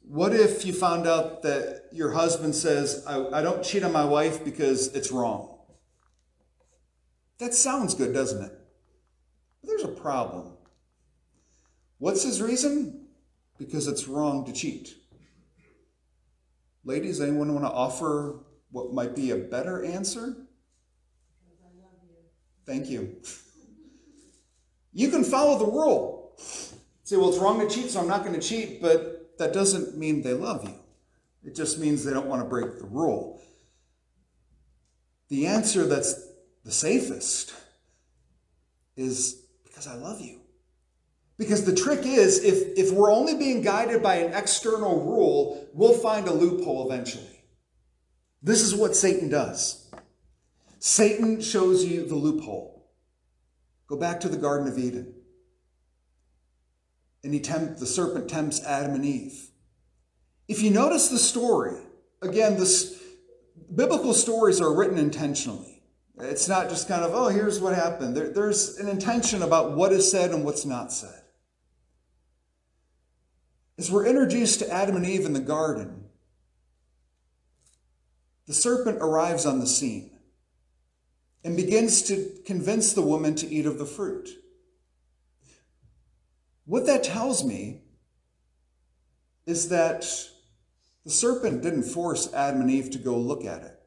What 0.00 0.34
if 0.34 0.64
you 0.64 0.72
found 0.72 1.06
out 1.06 1.42
that 1.42 1.84
your 1.92 2.12
husband 2.12 2.54
says, 2.54 3.04
I, 3.06 3.26
I 3.26 3.42
don't 3.42 3.62
cheat 3.62 3.84
on 3.84 3.92
my 3.92 4.06
wife 4.06 4.42
because 4.42 4.94
it's 4.94 5.12
wrong? 5.12 5.58
That 7.38 7.52
sounds 7.52 7.94
good, 7.94 8.14
doesn't 8.14 8.42
it? 8.42 8.52
But 9.60 9.68
there's 9.68 9.84
a 9.84 9.88
problem. 9.88 10.56
What's 11.98 12.22
his 12.22 12.40
reason? 12.40 13.06
Because 13.58 13.86
it's 13.86 14.08
wrong 14.08 14.46
to 14.46 14.52
cheat. 14.52 14.94
Ladies, 16.84 17.20
anyone 17.20 17.52
want 17.52 17.66
to 17.66 17.70
offer 17.70 18.40
what 18.70 18.94
might 18.94 19.14
be 19.14 19.30
a 19.30 19.36
better 19.36 19.84
answer? 19.84 20.43
Thank 22.66 22.88
you. 22.88 23.16
You 24.92 25.08
can 25.10 25.24
follow 25.24 25.58
the 25.58 25.66
rule. 25.66 26.36
Say, 27.02 27.16
well, 27.16 27.28
it's 27.28 27.38
wrong 27.38 27.60
to 27.60 27.68
cheat, 27.68 27.90
so 27.90 28.00
I'm 28.00 28.08
not 28.08 28.24
going 28.24 28.38
to 28.38 28.46
cheat, 28.46 28.80
but 28.80 29.36
that 29.38 29.52
doesn't 29.52 29.96
mean 29.96 30.22
they 30.22 30.32
love 30.32 30.66
you. 30.66 30.74
It 31.44 31.54
just 31.54 31.78
means 31.78 32.04
they 32.04 32.12
don't 32.12 32.26
want 32.26 32.42
to 32.42 32.48
break 32.48 32.78
the 32.78 32.86
rule. 32.86 33.42
The 35.28 35.46
answer 35.46 35.86
that's 35.86 36.28
the 36.64 36.70
safest 36.70 37.54
is 38.96 39.42
because 39.64 39.86
I 39.86 39.94
love 39.94 40.20
you. 40.20 40.40
Because 41.36 41.64
the 41.64 41.74
trick 41.74 42.00
is, 42.04 42.42
if, 42.44 42.78
if 42.78 42.92
we're 42.92 43.10
only 43.10 43.34
being 43.34 43.60
guided 43.60 44.02
by 44.02 44.16
an 44.16 44.32
external 44.32 45.04
rule, 45.04 45.68
we'll 45.74 45.98
find 45.98 46.28
a 46.28 46.32
loophole 46.32 46.90
eventually. 46.90 47.44
This 48.42 48.62
is 48.62 48.74
what 48.74 48.94
Satan 48.94 49.28
does. 49.28 49.90
Satan 50.86 51.40
shows 51.40 51.82
you 51.82 52.04
the 52.04 52.14
loophole. 52.14 52.90
Go 53.86 53.96
back 53.96 54.20
to 54.20 54.28
the 54.28 54.36
Garden 54.36 54.68
of 54.68 54.78
Eden. 54.78 55.14
And 57.22 57.32
he 57.32 57.40
tempt, 57.40 57.80
the 57.80 57.86
serpent 57.86 58.28
tempts 58.28 58.62
Adam 58.62 58.94
and 58.94 59.02
Eve. 59.02 59.48
If 60.46 60.62
you 60.62 60.68
notice 60.68 61.08
the 61.08 61.18
story, 61.18 61.80
again, 62.20 62.58
this 62.58 63.02
biblical 63.74 64.12
stories 64.12 64.60
are 64.60 64.74
written 64.74 64.98
intentionally. 64.98 65.82
It's 66.18 66.50
not 66.50 66.68
just 66.68 66.86
kind 66.86 67.02
of, 67.02 67.14
oh, 67.14 67.28
here's 67.28 67.60
what 67.60 67.74
happened. 67.74 68.14
There, 68.14 68.28
there's 68.28 68.76
an 68.76 68.86
intention 68.86 69.42
about 69.42 69.72
what 69.72 69.90
is 69.90 70.10
said 70.10 70.32
and 70.32 70.44
what's 70.44 70.66
not 70.66 70.92
said. 70.92 71.22
As 73.78 73.90
we're 73.90 74.04
introduced 74.04 74.58
to 74.58 74.70
Adam 74.70 74.96
and 74.96 75.06
Eve 75.06 75.24
in 75.24 75.32
the 75.32 75.40
garden, 75.40 76.04
the 78.46 78.52
serpent 78.52 78.98
arrives 79.00 79.46
on 79.46 79.60
the 79.60 79.66
scene 79.66 80.10
and 81.44 81.56
begins 81.56 82.02
to 82.02 82.30
convince 82.46 82.94
the 82.94 83.02
woman 83.02 83.34
to 83.34 83.46
eat 83.46 83.66
of 83.66 83.78
the 83.78 83.84
fruit. 83.84 84.30
What 86.64 86.86
that 86.86 87.04
tells 87.04 87.44
me 87.44 87.82
is 89.46 89.68
that 89.68 90.06
the 91.04 91.10
serpent 91.10 91.62
didn't 91.62 91.82
force 91.82 92.32
Adam 92.32 92.62
and 92.62 92.70
Eve 92.70 92.90
to 92.92 92.98
go 92.98 93.18
look 93.18 93.44
at 93.44 93.62
it. 93.62 93.78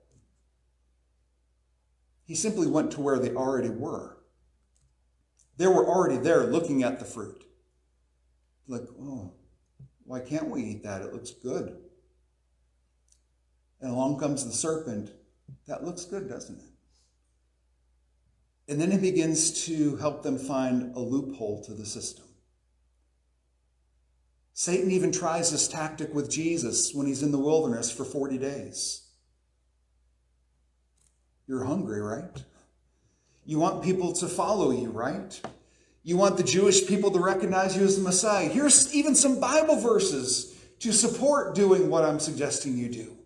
He 2.26 2.36
simply 2.36 2.67
went 2.67 2.91
to 2.91 3.02
where 3.02 3.17
they 3.17 3.34
already 3.34 3.70
were. 3.70 4.17
They 5.58 5.65
were 5.65 5.88
already 5.88 6.17
there 6.17 6.43
looking 6.43 6.84
at 6.84 7.00
the 7.00 7.06
fruit. 7.06 7.43
Like, 8.67 8.84
oh, 9.02 9.34
why 10.04 10.20
can't 10.20 10.50
we 10.50 10.62
eat 10.63 10.84
that? 10.84 11.02
It 11.02 11.13
looks 11.13 11.32
good. 11.32 11.76
And 13.82 13.91
along 13.91 14.20
comes 14.20 14.46
the 14.46 14.52
serpent. 14.52 15.12
That 15.67 15.84
looks 15.84 16.06
good, 16.06 16.30
doesn't 16.30 16.60
it? 16.60 16.77
And 18.68 18.82
then 18.82 18.92
he 18.92 18.98
begins 18.98 19.66
to 19.66 19.96
help 19.98 20.24
them 20.24 20.38
find 20.38 20.96
a 20.96 21.00
loophole 21.00 21.64
to 21.64 21.74
the 21.74 21.86
system. 21.86 22.26
Satan 24.54 24.90
even 24.92 25.12
tries 25.12 25.52
this 25.52 25.68
tactic 25.68 26.14
with 26.14 26.32
Jesus 26.32 26.94
when 26.94 27.06
he's 27.06 27.22
in 27.22 27.32
the 27.32 27.38
wilderness 27.38 27.92
for 27.92 28.04
40 28.04 28.40
days. 28.40 29.08
You're 31.48 31.64
hungry, 31.64 32.02
right? 32.02 32.44
You 33.46 33.60
want 33.60 33.84
people 33.84 34.12
to 34.14 34.28
follow 34.28 34.72
you, 34.72 34.90
right? 34.90 35.40
You 36.04 36.18
want 36.18 36.38
the 36.38 36.44
Jewish 36.44 36.88
people 36.88 37.12
to 37.12 37.20
recognize 37.20 37.78
you 37.78 37.84
as 37.84 37.98
the 37.98 38.02
Messiah. 38.02 38.50
Here's 38.50 38.94
even 38.94 39.14
some 39.16 39.40
Bible 39.40 39.80
verses 39.80 40.56
to 40.80 40.92
support 40.92 41.56
doing 41.56 41.90
what 41.90 42.04
I'm 42.04 42.20
suggesting 42.20 42.78
you 42.78 42.90
do. 42.90 43.18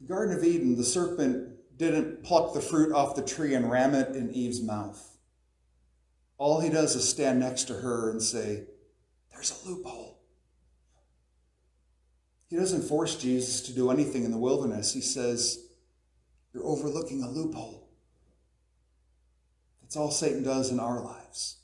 The 0.00 0.06
Garden 0.06 0.36
of 0.36 0.44
Eden, 0.44 0.76
the 0.76 0.84
serpent 0.84 1.55
didn't 1.76 2.22
pluck 2.22 2.54
the 2.54 2.60
fruit 2.60 2.92
off 2.92 3.16
the 3.16 3.22
tree 3.22 3.54
and 3.54 3.70
ram 3.70 3.94
it 3.94 4.16
in 4.16 4.32
Eve's 4.32 4.62
mouth. 4.62 5.16
All 6.38 6.60
he 6.60 6.68
does 6.68 6.94
is 6.94 7.08
stand 7.08 7.40
next 7.40 7.64
to 7.64 7.74
her 7.74 8.10
and 8.10 8.22
say, 8.22 8.64
There's 9.32 9.52
a 9.52 9.68
loophole. 9.68 10.18
He 12.48 12.56
doesn't 12.56 12.82
force 12.82 13.16
Jesus 13.16 13.60
to 13.62 13.74
do 13.74 13.90
anything 13.90 14.24
in 14.24 14.30
the 14.30 14.38
wilderness. 14.38 14.92
He 14.92 15.00
says, 15.00 15.66
You're 16.52 16.66
overlooking 16.66 17.22
a 17.22 17.28
loophole. 17.28 17.88
That's 19.82 19.96
all 19.96 20.10
Satan 20.10 20.42
does 20.42 20.70
in 20.70 20.80
our 20.80 21.02
lives. 21.02 21.58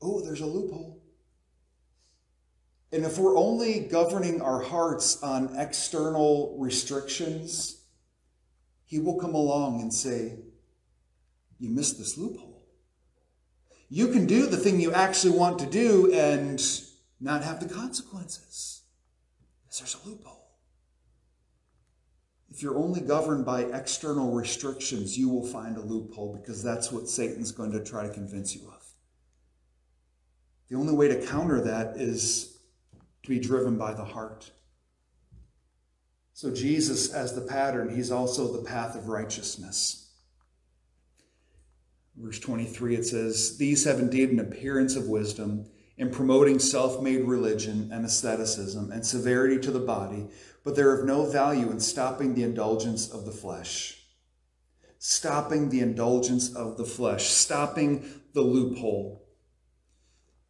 Oh, 0.00 0.20
there's 0.20 0.40
a 0.40 0.46
loophole. 0.46 1.00
And 2.92 3.04
if 3.04 3.18
we're 3.18 3.36
only 3.36 3.80
governing 3.80 4.40
our 4.40 4.60
hearts 4.60 5.20
on 5.22 5.56
external 5.56 6.56
restrictions, 6.58 7.83
he 8.86 8.98
will 8.98 9.18
come 9.18 9.34
along 9.34 9.80
and 9.80 9.92
say, 9.92 10.38
You 11.58 11.70
missed 11.70 11.98
this 11.98 12.16
loophole. 12.18 12.62
You 13.88 14.08
can 14.08 14.26
do 14.26 14.46
the 14.46 14.56
thing 14.56 14.80
you 14.80 14.92
actually 14.92 15.38
want 15.38 15.58
to 15.60 15.66
do 15.66 16.12
and 16.12 16.60
not 17.20 17.44
have 17.44 17.60
the 17.60 17.72
consequences. 17.72 18.82
Because 19.62 19.78
there's 19.78 20.04
a 20.04 20.08
loophole. 20.08 20.44
If 22.50 22.62
you're 22.62 22.78
only 22.78 23.00
governed 23.00 23.44
by 23.44 23.62
external 23.62 24.32
restrictions, 24.32 25.18
you 25.18 25.28
will 25.28 25.44
find 25.44 25.76
a 25.76 25.80
loophole 25.80 26.36
because 26.40 26.62
that's 26.62 26.92
what 26.92 27.08
Satan's 27.08 27.50
going 27.50 27.72
to 27.72 27.82
try 27.82 28.06
to 28.06 28.12
convince 28.12 28.54
you 28.54 28.68
of. 28.68 28.84
The 30.68 30.76
only 30.76 30.94
way 30.94 31.08
to 31.08 31.26
counter 31.26 31.60
that 31.62 31.96
is 31.96 32.58
to 33.24 33.28
be 33.28 33.40
driven 33.40 33.76
by 33.76 33.94
the 33.94 34.04
heart. 34.04 34.50
So, 36.36 36.52
Jesus, 36.52 37.12
as 37.14 37.32
the 37.32 37.46
pattern, 37.46 37.94
he's 37.94 38.10
also 38.10 38.52
the 38.52 38.64
path 38.64 38.96
of 38.96 39.06
righteousness. 39.06 40.10
Verse 42.16 42.40
23, 42.40 42.96
it 42.96 43.06
says, 43.06 43.56
These 43.56 43.84
have 43.84 44.00
indeed 44.00 44.30
an 44.30 44.40
appearance 44.40 44.96
of 44.96 45.06
wisdom 45.06 45.66
in 45.96 46.10
promoting 46.10 46.58
self 46.58 47.00
made 47.00 47.22
religion 47.22 47.88
and 47.92 48.04
asceticism 48.04 48.90
and 48.90 49.06
severity 49.06 49.60
to 49.60 49.70
the 49.70 49.78
body, 49.78 50.26
but 50.64 50.74
they're 50.74 50.98
of 50.98 51.06
no 51.06 51.24
value 51.24 51.70
in 51.70 51.78
stopping 51.78 52.34
the 52.34 52.42
indulgence 52.42 53.08
of 53.08 53.26
the 53.26 53.32
flesh. 53.32 54.02
Stopping 54.98 55.68
the 55.68 55.80
indulgence 55.80 56.52
of 56.52 56.76
the 56.76 56.84
flesh, 56.84 57.28
stopping 57.28 58.22
the 58.32 58.40
loophole. 58.40 59.24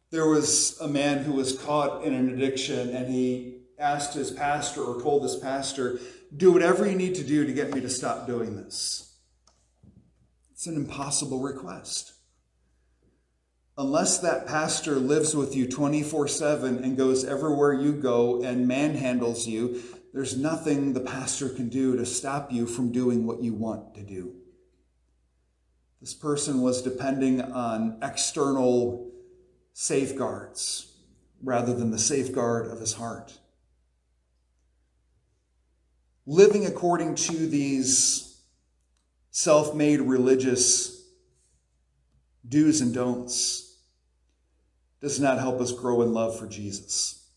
There 0.09 0.27
was 0.27 0.79
a 0.81 0.87
man 0.87 1.25
who 1.25 1.33
was 1.33 1.55
caught 1.55 2.03
in 2.03 2.15
an 2.15 2.33
addiction 2.33 2.89
and 2.89 3.13
he 3.13 3.54
asked 3.77 4.13
his 4.13 4.31
pastor 4.31 4.81
or 4.81 5.01
told 5.01 5.23
his 5.23 5.35
pastor, 5.35 5.99
do 6.35 6.51
whatever 6.51 6.87
you 6.87 6.95
need 6.95 7.15
to 7.15 7.23
do 7.23 7.45
to 7.45 7.53
get 7.53 7.73
me 7.73 7.81
to 7.81 7.89
stop 7.89 8.27
doing 8.27 8.55
this. 8.55 9.15
It's 10.51 10.67
an 10.67 10.75
impossible 10.75 11.41
request. 11.41 12.13
Unless 13.77 14.19
that 14.19 14.47
pastor 14.47 14.95
lives 14.95 15.35
with 15.35 15.55
you 15.55 15.67
24 15.67 16.29
7 16.29 16.83
and 16.83 16.95
goes 16.95 17.25
everywhere 17.25 17.73
you 17.73 17.91
go 17.91 18.41
and 18.41 18.69
manhandles 18.69 19.45
you, 19.45 19.81
there's 20.13 20.37
nothing 20.37 20.93
the 20.93 21.01
pastor 21.01 21.49
can 21.49 21.67
do 21.67 21.97
to 21.97 22.05
stop 22.05 22.53
you 22.53 22.65
from 22.65 22.93
doing 22.93 23.25
what 23.25 23.43
you 23.43 23.53
want 23.53 23.93
to 23.95 24.01
do. 24.01 24.33
This 25.99 26.13
person 26.13 26.61
was 26.61 26.81
depending 26.81 27.41
on 27.41 27.97
external 28.01 29.11
safeguards 29.73 30.93
rather 31.43 31.73
than 31.73 31.91
the 31.91 31.99
safeguard 31.99 32.71
of 32.71 32.79
his 32.79 32.93
heart 32.93 33.37
living 36.25 36.65
according 36.65 37.15
to 37.15 37.47
these 37.47 38.41
self 39.31 39.75
made 39.75 40.01
religious 40.01 41.07
do's 42.47 42.81
and 42.81 42.93
don'ts 42.93 43.77
does 45.01 45.19
not 45.19 45.39
help 45.39 45.59
us 45.61 45.71
grow 45.71 46.01
in 46.01 46.13
love 46.13 46.37
for 46.37 46.47
Jesus. 46.47 47.29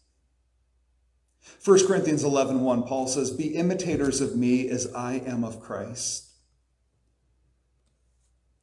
1 1.64 1.86
Corinthians 1.86 2.24
11 2.24 2.60
1, 2.60 2.82
Paul 2.84 3.08
says, 3.08 3.30
Be 3.30 3.54
imitators 3.54 4.20
of 4.20 4.36
me 4.36 4.68
as 4.68 4.92
I 4.94 5.14
am 5.26 5.44
of 5.44 5.60
Christ. 5.60 6.24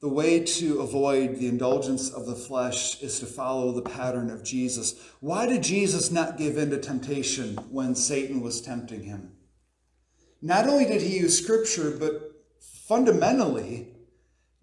The 0.01 0.09
way 0.09 0.43
to 0.43 0.81
avoid 0.81 1.37
the 1.37 1.47
indulgence 1.47 2.09
of 2.09 2.25
the 2.25 2.35
flesh 2.35 3.01
is 3.01 3.19
to 3.19 3.25
follow 3.25 3.71
the 3.71 3.81
pattern 3.81 4.29
of 4.29 4.43
Jesus. 4.43 4.99
Why 5.19 5.45
did 5.45 5.63
Jesus 5.63 6.11
not 6.11 6.37
give 6.37 6.57
in 6.57 6.69
to 6.69 6.79
temptation 6.79 7.55
when 7.69 7.95
Satan 7.95 8.41
was 8.41 8.61
tempting 8.61 9.03
him? 9.03 9.34
Not 10.45 10.67
only 10.69 10.85
did 10.85 11.01
he 11.01 11.17
use 11.17 11.41
scripture, 11.41 11.89
but 11.89 12.35
fundamentally, 12.59 13.87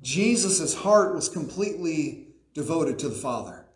Jesus' 0.01 0.77
heart 0.77 1.12
was 1.12 1.29
completely 1.29 2.29
devoted 2.55 3.01
to 3.01 3.09
the 3.09 3.16
Father. 3.16 3.66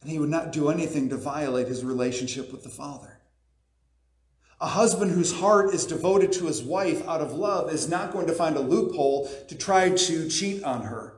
And 0.00 0.08
he 0.08 0.20
would 0.20 0.28
not 0.28 0.52
do 0.52 0.68
anything 0.68 1.08
to 1.08 1.16
violate 1.16 1.66
his 1.66 1.84
relationship 1.84 2.52
with 2.52 2.62
the 2.62 2.68
Father. 2.68 3.18
A 4.60 4.68
husband 4.68 5.10
whose 5.10 5.40
heart 5.40 5.74
is 5.74 5.84
devoted 5.84 6.30
to 6.34 6.46
his 6.46 6.62
wife 6.62 7.04
out 7.08 7.20
of 7.20 7.32
love 7.32 7.72
is 7.72 7.88
not 7.88 8.12
going 8.12 8.28
to 8.28 8.32
find 8.32 8.54
a 8.54 8.60
loophole 8.60 9.28
to 9.48 9.58
try 9.58 9.90
to 9.90 10.28
cheat 10.28 10.62
on 10.62 10.82
her. 10.82 11.16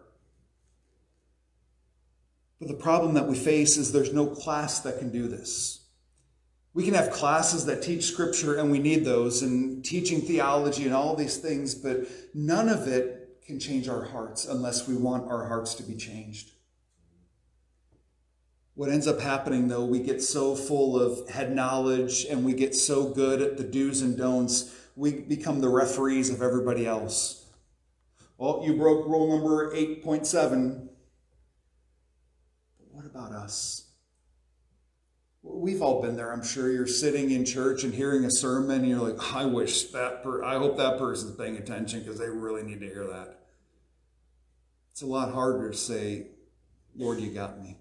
But 2.59 2.69
the 2.69 2.75
problem 2.75 3.13
that 3.13 3.29
we 3.29 3.37
face 3.37 3.77
is 3.77 3.93
there's 3.93 4.15
no 4.15 4.27
class 4.27 4.81
that 4.81 4.99
can 4.99 5.13
do 5.13 5.29
this. 5.29 5.86
We 6.77 6.85
can 6.85 6.93
have 6.93 7.11
classes 7.11 7.65
that 7.65 7.81
teach 7.81 8.05
scripture, 8.05 8.57
and 8.59 8.71
we 8.71 8.79
need 8.79 9.03
those, 9.03 9.41
and 9.41 9.83
teaching 9.83 10.21
theology 10.21 10.85
and 10.85 10.93
all 10.93 11.17
these 11.17 11.39
things, 11.39 11.75
but 11.75 12.07
none 12.35 12.69
of 12.69 12.87
it 12.87 13.41
can 13.47 13.59
change 13.59 13.89
our 13.89 14.05
hearts 14.05 14.45
unless 14.45 14.87
we 14.87 14.95
want 14.95 15.31
our 15.31 15.47
hearts 15.47 15.73
to 15.77 15.83
be 15.83 15.95
changed. 15.95 16.51
What 18.75 18.91
ends 18.91 19.09
up 19.09 19.21
happening, 19.21 19.69
though, 19.69 19.87
we 19.87 20.01
get 20.01 20.23
so 20.23 20.55
full 20.55 21.01
of 21.01 21.31
head 21.31 21.57
knowledge 21.57 22.27
and 22.27 22.45
we 22.45 22.53
get 22.53 22.75
so 22.75 23.09
good 23.09 23.41
at 23.41 23.57
the 23.57 23.65
do's 23.65 24.03
and 24.03 24.15
don'ts, 24.15 24.71
we 24.97 25.13
become 25.13 25.63
the 25.63 25.71
referees 25.71 26.29
of 26.29 26.43
everybody 26.43 26.87
else. 26.87 27.47
Well, 28.37 28.63
you 28.67 28.77
broke 28.77 29.07
rule 29.07 29.35
number 29.35 29.75
8.7. 29.75 30.89
But 32.79 32.87
what 32.93 33.07
about 33.07 33.33
us? 33.33 33.87
We've 35.49 35.81
all 35.81 36.03
been 36.03 36.17
there, 36.17 36.33
I'm 36.33 36.45
sure. 36.45 36.71
You're 36.71 36.89
sitting 36.89 37.31
in 37.31 37.45
church 37.45 37.85
and 37.85 37.95
hearing 37.95 38.25
a 38.25 38.31
sermon, 38.31 38.81
and 38.81 38.89
you're 38.89 39.01
like, 39.01 39.35
I 39.35 39.45
wish 39.45 39.85
that, 39.93 40.25
per- 40.25 40.43
I 40.43 40.59
hope 40.59 40.77
that 40.77 40.99
person's 40.99 41.37
paying 41.37 41.57
attention 41.57 42.01
because 42.01 42.19
they 42.19 42.29
really 42.29 42.65
need 42.65 42.81
to 42.81 42.87
hear 42.87 43.07
that. 43.07 43.39
It's 44.91 45.03
a 45.03 45.07
lot 45.07 45.33
harder 45.33 45.71
to 45.71 45.77
say, 45.77 46.29
Lord, 46.97 47.21
you 47.21 47.31
got 47.31 47.63
me. 47.63 47.77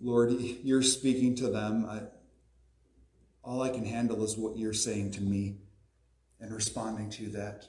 Lord, 0.00 0.32
you're 0.32 0.82
speaking 0.82 1.36
to 1.36 1.48
them. 1.48 1.86
I, 1.88 2.02
all 3.42 3.62
I 3.62 3.68
can 3.68 3.84
handle 3.84 4.24
is 4.24 4.36
what 4.36 4.56
you're 4.56 4.72
saying 4.72 5.12
to 5.12 5.22
me 5.22 5.58
and 6.40 6.52
responding 6.52 7.08
to 7.10 7.28
that. 7.30 7.66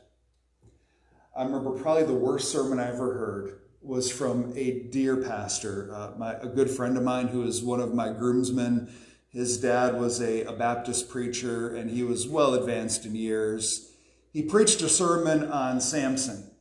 I 1.36 1.44
remember 1.44 1.72
probably 1.72 2.04
the 2.04 2.14
worst 2.14 2.52
sermon 2.52 2.80
I 2.80 2.90
ever 2.90 3.14
heard 3.14 3.60
was 3.82 4.12
from 4.12 4.54
a 4.56 4.80
dear 4.90 5.18
pastor, 5.18 5.94
uh, 5.94 6.12
my, 6.18 6.34
a 6.34 6.48
good 6.48 6.70
friend 6.70 6.98
of 6.98 7.04
mine 7.04 7.28
who 7.28 7.44
is 7.44 7.62
one 7.62 7.80
of 7.80 7.94
my 7.94 8.12
groomsmen. 8.12 8.92
His 9.30 9.60
dad 9.60 10.00
was 10.00 10.22
a, 10.22 10.44
a 10.44 10.54
Baptist 10.54 11.10
preacher 11.10 11.76
and 11.76 11.90
he 11.90 12.04
was 12.04 12.28
well 12.28 12.54
advanced 12.54 13.06
in 13.06 13.16
years. 13.16 13.92
He 14.34 14.42
preached 14.44 14.82
a 14.82 14.90
sermon 14.90 15.52
on 15.52 15.80
Samson 15.80 16.52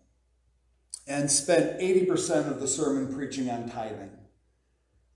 and 1.06 1.30
spent 1.30 1.80
80% 1.80 2.50
of 2.50 2.60
the 2.60 2.68
sermon 2.68 3.14
preaching 3.14 3.48
on 3.48 3.68
tithing. 3.68 4.10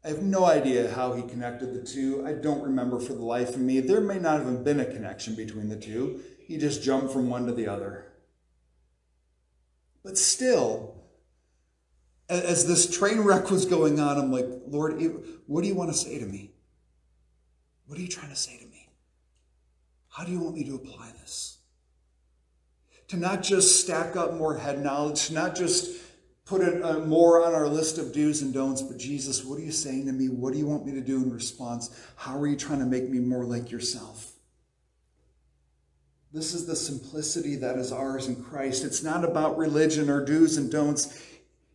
I 0.05 0.09
have 0.09 0.23
no 0.23 0.47
idea 0.47 0.93
how 0.93 1.13
he 1.13 1.23
connected 1.23 1.75
the 1.75 1.87
two. 1.87 2.25
I 2.27 2.33
don't 2.33 2.63
remember 2.63 2.99
for 2.99 3.13
the 3.13 3.25
life 3.25 3.51
of 3.51 3.61
me. 3.61 3.81
There 3.81 4.01
may 4.01 4.19
not 4.19 4.41
have 4.41 4.65
been 4.65 4.81
a 4.81 4.87
connection 4.87 5.35
between 5.35 5.69
the 5.69 5.77
two. 5.77 6.21
He 6.47 6.57
just 6.57 6.83
jumped 6.83 7.13
from 7.13 7.29
one 7.29 7.47
to 7.47 7.53
the 7.53 7.69
other. 7.69 8.07
But 10.03 10.17
still, 10.17 11.00
as 12.31 12.67
this 12.67 12.97
train 12.97 13.21
wreck 13.21 13.51
was 13.51 13.67
going 13.67 13.99
on, 13.99 14.17
I'm 14.17 14.31
like, 14.31 14.47
Lord, 14.67 15.03
what 15.47 15.63
do 15.63 15.69
you 15.69 15.75
want 15.75 15.91
to 15.91 15.97
say 15.97 16.19
to 16.19 16.27
me? 16.27 16.53
What 17.87 17.99
are 17.99 18.03
you 18.03 18.09
trying 18.09 18.31
to 18.31 18.37
say 18.37 18.57
to 18.57 18.67
me? 18.67 18.89
How 20.09 20.25
do 20.25 20.31
you 20.31 20.39
want 20.39 20.55
me 20.55 20.65
to 20.65 20.77
apply 20.77 21.11
this? 21.21 21.59
To 23.09 23.17
not 23.17 23.43
just 23.43 23.81
stack 23.81 24.15
up 24.17 24.35
more 24.35 24.57
head 24.57 24.83
knowledge, 24.83 25.27
to 25.27 25.35
not 25.35 25.57
just 25.57 25.91
put 26.45 26.61
it 26.61 26.83
uh, 26.83 27.01
more 27.01 27.45
on 27.45 27.55
our 27.55 27.67
list 27.67 27.99
of 27.99 28.13
do's 28.13 28.43
and 28.43 28.55
don'ts, 28.55 28.83
but 28.83 28.97
Jesus, 28.97 29.45
what 29.45 29.59
are 29.59 29.63
you 29.63 29.73
saying 29.73 30.07
to 30.07 30.13
me? 30.13 30.29
What 30.29 30.53
do 30.53 30.59
you 30.59 30.67
want 30.67 30.87
me 30.87 30.93
to 30.93 31.01
do 31.01 31.17
in 31.17 31.33
response? 31.33 31.91
How 32.17 32.39
are 32.39 32.47
you 32.47 32.57
trying 32.57 32.79
to 32.79 32.87
make 32.87 33.09
me 33.09 33.19
more 33.19 33.45
like 33.45 33.73
yourself? 33.73 34.33
This 36.33 36.55
is 36.55 36.67
the 36.67 36.77
simplicity 36.77 37.57
that 37.57 37.77
is 37.77 37.91
ours 37.91 38.29
in 38.29 38.43
Christ. 38.43 38.85
It's 38.85 39.03
not 39.03 39.25
about 39.25 39.59
religion 39.59 40.09
or 40.09 40.25
do's 40.25 40.57
and 40.57 40.71
don'ts. 40.71 41.25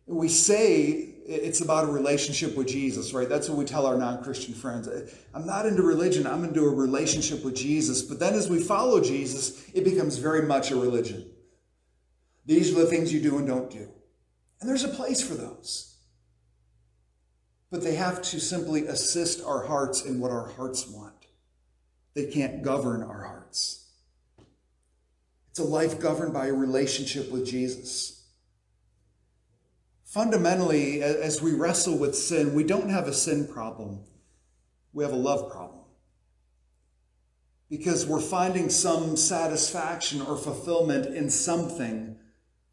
We 0.06 0.28
say 0.28 1.16
it's 1.26 1.60
about 1.60 1.84
a 1.84 1.88
relationship 1.88 2.56
with 2.56 2.68
Jesus, 2.68 3.12
right? 3.12 3.28
That's 3.28 3.48
what 3.48 3.58
we 3.58 3.64
tell 3.64 3.86
our 3.86 3.96
non 3.96 4.22
Christian 4.22 4.54
friends. 4.54 4.88
I'm 5.34 5.46
not 5.46 5.66
into 5.66 5.82
religion, 5.82 6.26
I'm 6.26 6.44
into 6.44 6.64
a 6.64 6.70
relationship 6.70 7.44
with 7.44 7.56
Jesus. 7.56 8.02
But 8.02 8.20
then 8.20 8.34
as 8.34 8.48
we 8.48 8.60
follow 8.60 9.00
Jesus, 9.00 9.68
it 9.74 9.84
becomes 9.84 10.18
very 10.18 10.42
much 10.42 10.70
a 10.70 10.76
religion. 10.76 11.28
These 12.46 12.72
are 12.72 12.80
the 12.80 12.86
things 12.86 13.12
you 13.12 13.20
do 13.20 13.38
and 13.38 13.46
don't 13.46 13.70
do. 13.70 13.88
And 14.60 14.70
there's 14.70 14.84
a 14.84 14.88
place 14.88 15.20
for 15.20 15.34
those. 15.34 15.96
But 17.70 17.82
they 17.82 17.96
have 17.96 18.22
to 18.22 18.40
simply 18.40 18.86
assist 18.86 19.44
our 19.44 19.66
hearts 19.66 20.04
in 20.04 20.20
what 20.20 20.30
our 20.30 20.48
hearts 20.50 20.86
want. 20.86 21.26
They 22.14 22.26
can't 22.26 22.62
govern 22.62 23.02
our 23.02 23.24
hearts. 23.24 23.90
It's 25.50 25.58
a 25.58 25.64
life 25.64 26.00
governed 26.00 26.32
by 26.32 26.46
a 26.46 26.52
relationship 26.52 27.30
with 27.32 27.44
Jesus. 27.44 28.15
Fundamentally, 30.06 31.02
as 31.02 31.42
we 31.42 31.52
wrestle 31.52 31.98
with 31.98 32.14
sin, 32.14 32.54
we 32.54 32.62
don't 32.62 32.90
have 32.90 33.08
a 33.08 33.12
sin 33.12 33.44
problem, 33.44 34.04
we 34.92 35.02
have 35.02 35.12
a 35.12 35.16
love 35.16 35.50
problem. 35.50 35.80
Because 37.68 38.06
we're 38.06 38.20
finding 38.20 38.70
some 38.70 39.16
satisfaction 39.16 40.22
or 40.22 40.36
fulfillment 40.36 41.06
in 41.06 41.28
something 41.28 42.20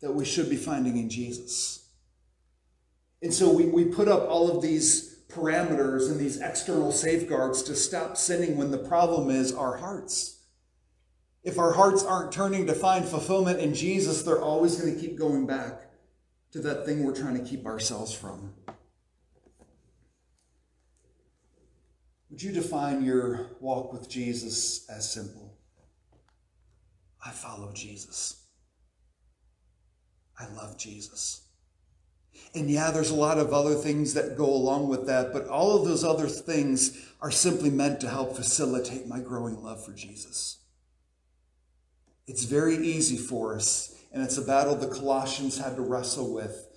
that 0.02 0.14
we 0.14 0.24
should 0.24 0.48
be 0.48 0.56
finding 0.56 0.96
in 0.96 1.10
Jesus. 1.10 1.90
And 3.24 3.34
so 3.34 3.52
we, 3.52 3.66
we 3.66 3.86
put 3.86 4.08
up 4.08 4.30
all 4.30 4.56
of 4.56 4.62
these 4.62 5.24
parameters 5.28 6.12
and 6.12 6.20
these 6.20 6.40
external 6.40 6.92
safeguards 6.92 7.64
to 7.64 7.76
stop 7.76 8.16
sinning 8.16 8.58
when 8.58 8.70
the 8.70 8.78
problem 8.78 9.32
is 9.32 9.52
our 9.52 9.78
hearts. 9.78 10.44
If 11.44 11.58
our 11.58 11.74
hearts 11.74 12.04
aren't 12.04 12.32
turning 12.32 12.68
to 12.68 12.76
find 12.76 13.04
fulfillment 13.04 13.60
in 13.60 13.74
Jesus, 13.74 14.22
they're 14.22 14.40
always 14.40 14.80
going 14.80 14.94
to 14.94 15.02
keep 15.02 15.18
going 15.18 15.48
back 15.48 15.90
to 16.54 16.60
that 16.60 16.86
thing 16.86 17.04
we're 17.04 17.16
trying 17.16 17.38
to 17.38 17.44
keep 17.44 17.66
ourselves 17.66 18.14
from. 18.14 18.54
Would 22.30 22.42
you 22.42 22.52
define 22.52 23.04
your 23.04 23.48
walk 23.60 23.92
with 23.92 24.10
Jesus 24.10 24.90
as 24.90 25.12
simple? 25.12 25.58
I 27.26 27.32
follow 27.32 27.72
Jesus. 27.74 28.44
I 30.40 30.48
love 30.54 30.78
Jesus. 30.78 31.42
And 32.56 32.70
yeah, 32.70 32.92
there's 32.92 33.12
a 33.12 33.16
lot 33.16 33.38
of 33.40 33.54
other 33.54 33.76
things 33.76 34.14
that 34.14 34.38
go 34.38 34.46
along 34.46 34.90
with 34.90 35.08
that, 35.08 35.34
but 35.34 35.48
all 35.48 35.78
of 35.78 35.86
those 35.86 36.04
other 36.04 36.28
things 36.28 37.08
are 37.22 37.32
simply 37.32 37.70
meant 37.70 38.00
to 38.02 38.10
help 38.10 38.36
facilitate 38.36 39.08
my 39.08 39.20
growing 39.20 39.62
love 39.64 39.84
for 39.84 39.94
Jesus. 39.94 40.60
It's 42.28 42.44
very 42.44 42.78
easy 42.78 43.18
for 43.18 43.56
us, 43.56 43.96
and 44.14 44.24
it's 44.24 44.38
a 44.38 44.42
battle 44.42 44.76
the 44.76 44.88
Colossians 44.88 45.58
had 45.58 45.76
to 45.76 45.82
wrestle 45.82 46.34
with 46.34 46.68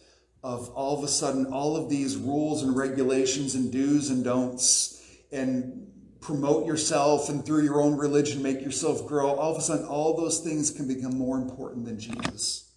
of 0.43 0.71
all 0.71 0.97
of 0.97 1.05
a 1.05 1.09
sudden 1.09 1.47
all 1.47 1.77
of 1.77 1.91
these 1.91 2.17
rules 2.17 2.63
and 2.63 2.77
regulations 2.77 3.55
and 3.55 3.73
do's 3.73 4.11
and 4.11 4.25
don'ts 4.25 5.03
and 5.33 5.87
promote 6.21 6.67
yourself 6.67 7.29
and 7.29 7.45
through 7.45 7.63
your 7.63 7.81
own 7.81 7.97
religion 7.97 8.43
make 8.43 8.61
yourself 8.61 9.07
grow. 9.07 9.35
All 9.35 9.53
of 9.53 9.59
a 9.59 9.61
sudden, 9.61 9.87
all 9.87 10.17
those 10.17 10.41
things 10.41 10.71
can 10.71 10.89
become 10.89 11.17
more 11.17 11.37
important 11.37 11.85
than 11.85 11.99
Jesus. 11.99 12.73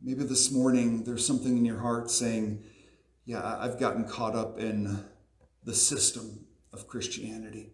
Maybe 0.00 0.24
this 0.24 0.50
morning 0.50 1.04
there's 1.04 1.26
something 1.26 1.56
in 1.56 1.64
your 1.64 1.78
heart 1.78 2.10
saying, 2.10 2.64
Yeah, 3.24 3.42
I've 3.42 3.78
gotten 3.78 4.04
caught 4.04 4.34
up 4.34 4.58
in 4.58 5.04
the 5.64 5.74
system 5.74 6.46
of 6.72 6.86
Christianity. 6.86 7.72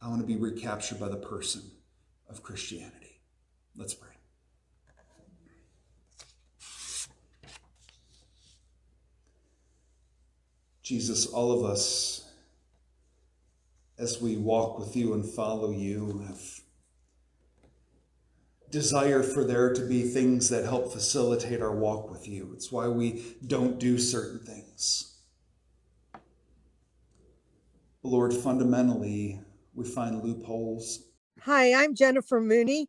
I 0.00 0.08
want 0.08 0.20
to 0.20 0.26
be 0.26 0.36
recaptured 0.36 1.00
by 1.00 1.08
the 1.08 1.16
person 1.16 1.62
of 2.28 2.42
Christianity. 2.42 3.07
Let's 3.78 3.94
pray. 3.94 4.08
Jesus, 10.82 11.26
all 11.26 11.52
of 11.52 11.64
us, 11.64 12.28
as 13.98 14.20
we 14.20 14.36
walk 14.36 14.80
with 14.80 14.96
you 14.96 15.14
and 15.14 15.24
follow 15.24 15.70
you, 15.70 16.24
have 16.26 16.40
desire 18.70 19.22
for 19.22 19.44
there 19.44 19.72
to 19.72 19.86
be 19.86 20.02
things 20.02 20.48
that 20.48 20.64
help 20.64 20.92
facilitate 20.92 21.62
our 21.62 21.74
walk 21.74 22.10
with 22.10 22.26
you. 22.26 22.50
It's 22.54 22.72
why 22.72 22.88
we 22.88 23.36
don't 23.46 23.78
do 23.78 23.96
certain 23.96 24.40
things. 24.40 25.20
Lord, 28.02 28.34
fundamentally, 28.34 29.40
we 29.74 29.84
find 29.84 30.22
loopholes. 30.22 31.04
Hi, 31.42 31.72
I'm 31.72 31.94
Jennifer 31.94 32.40
Mooney. 32.40 32.88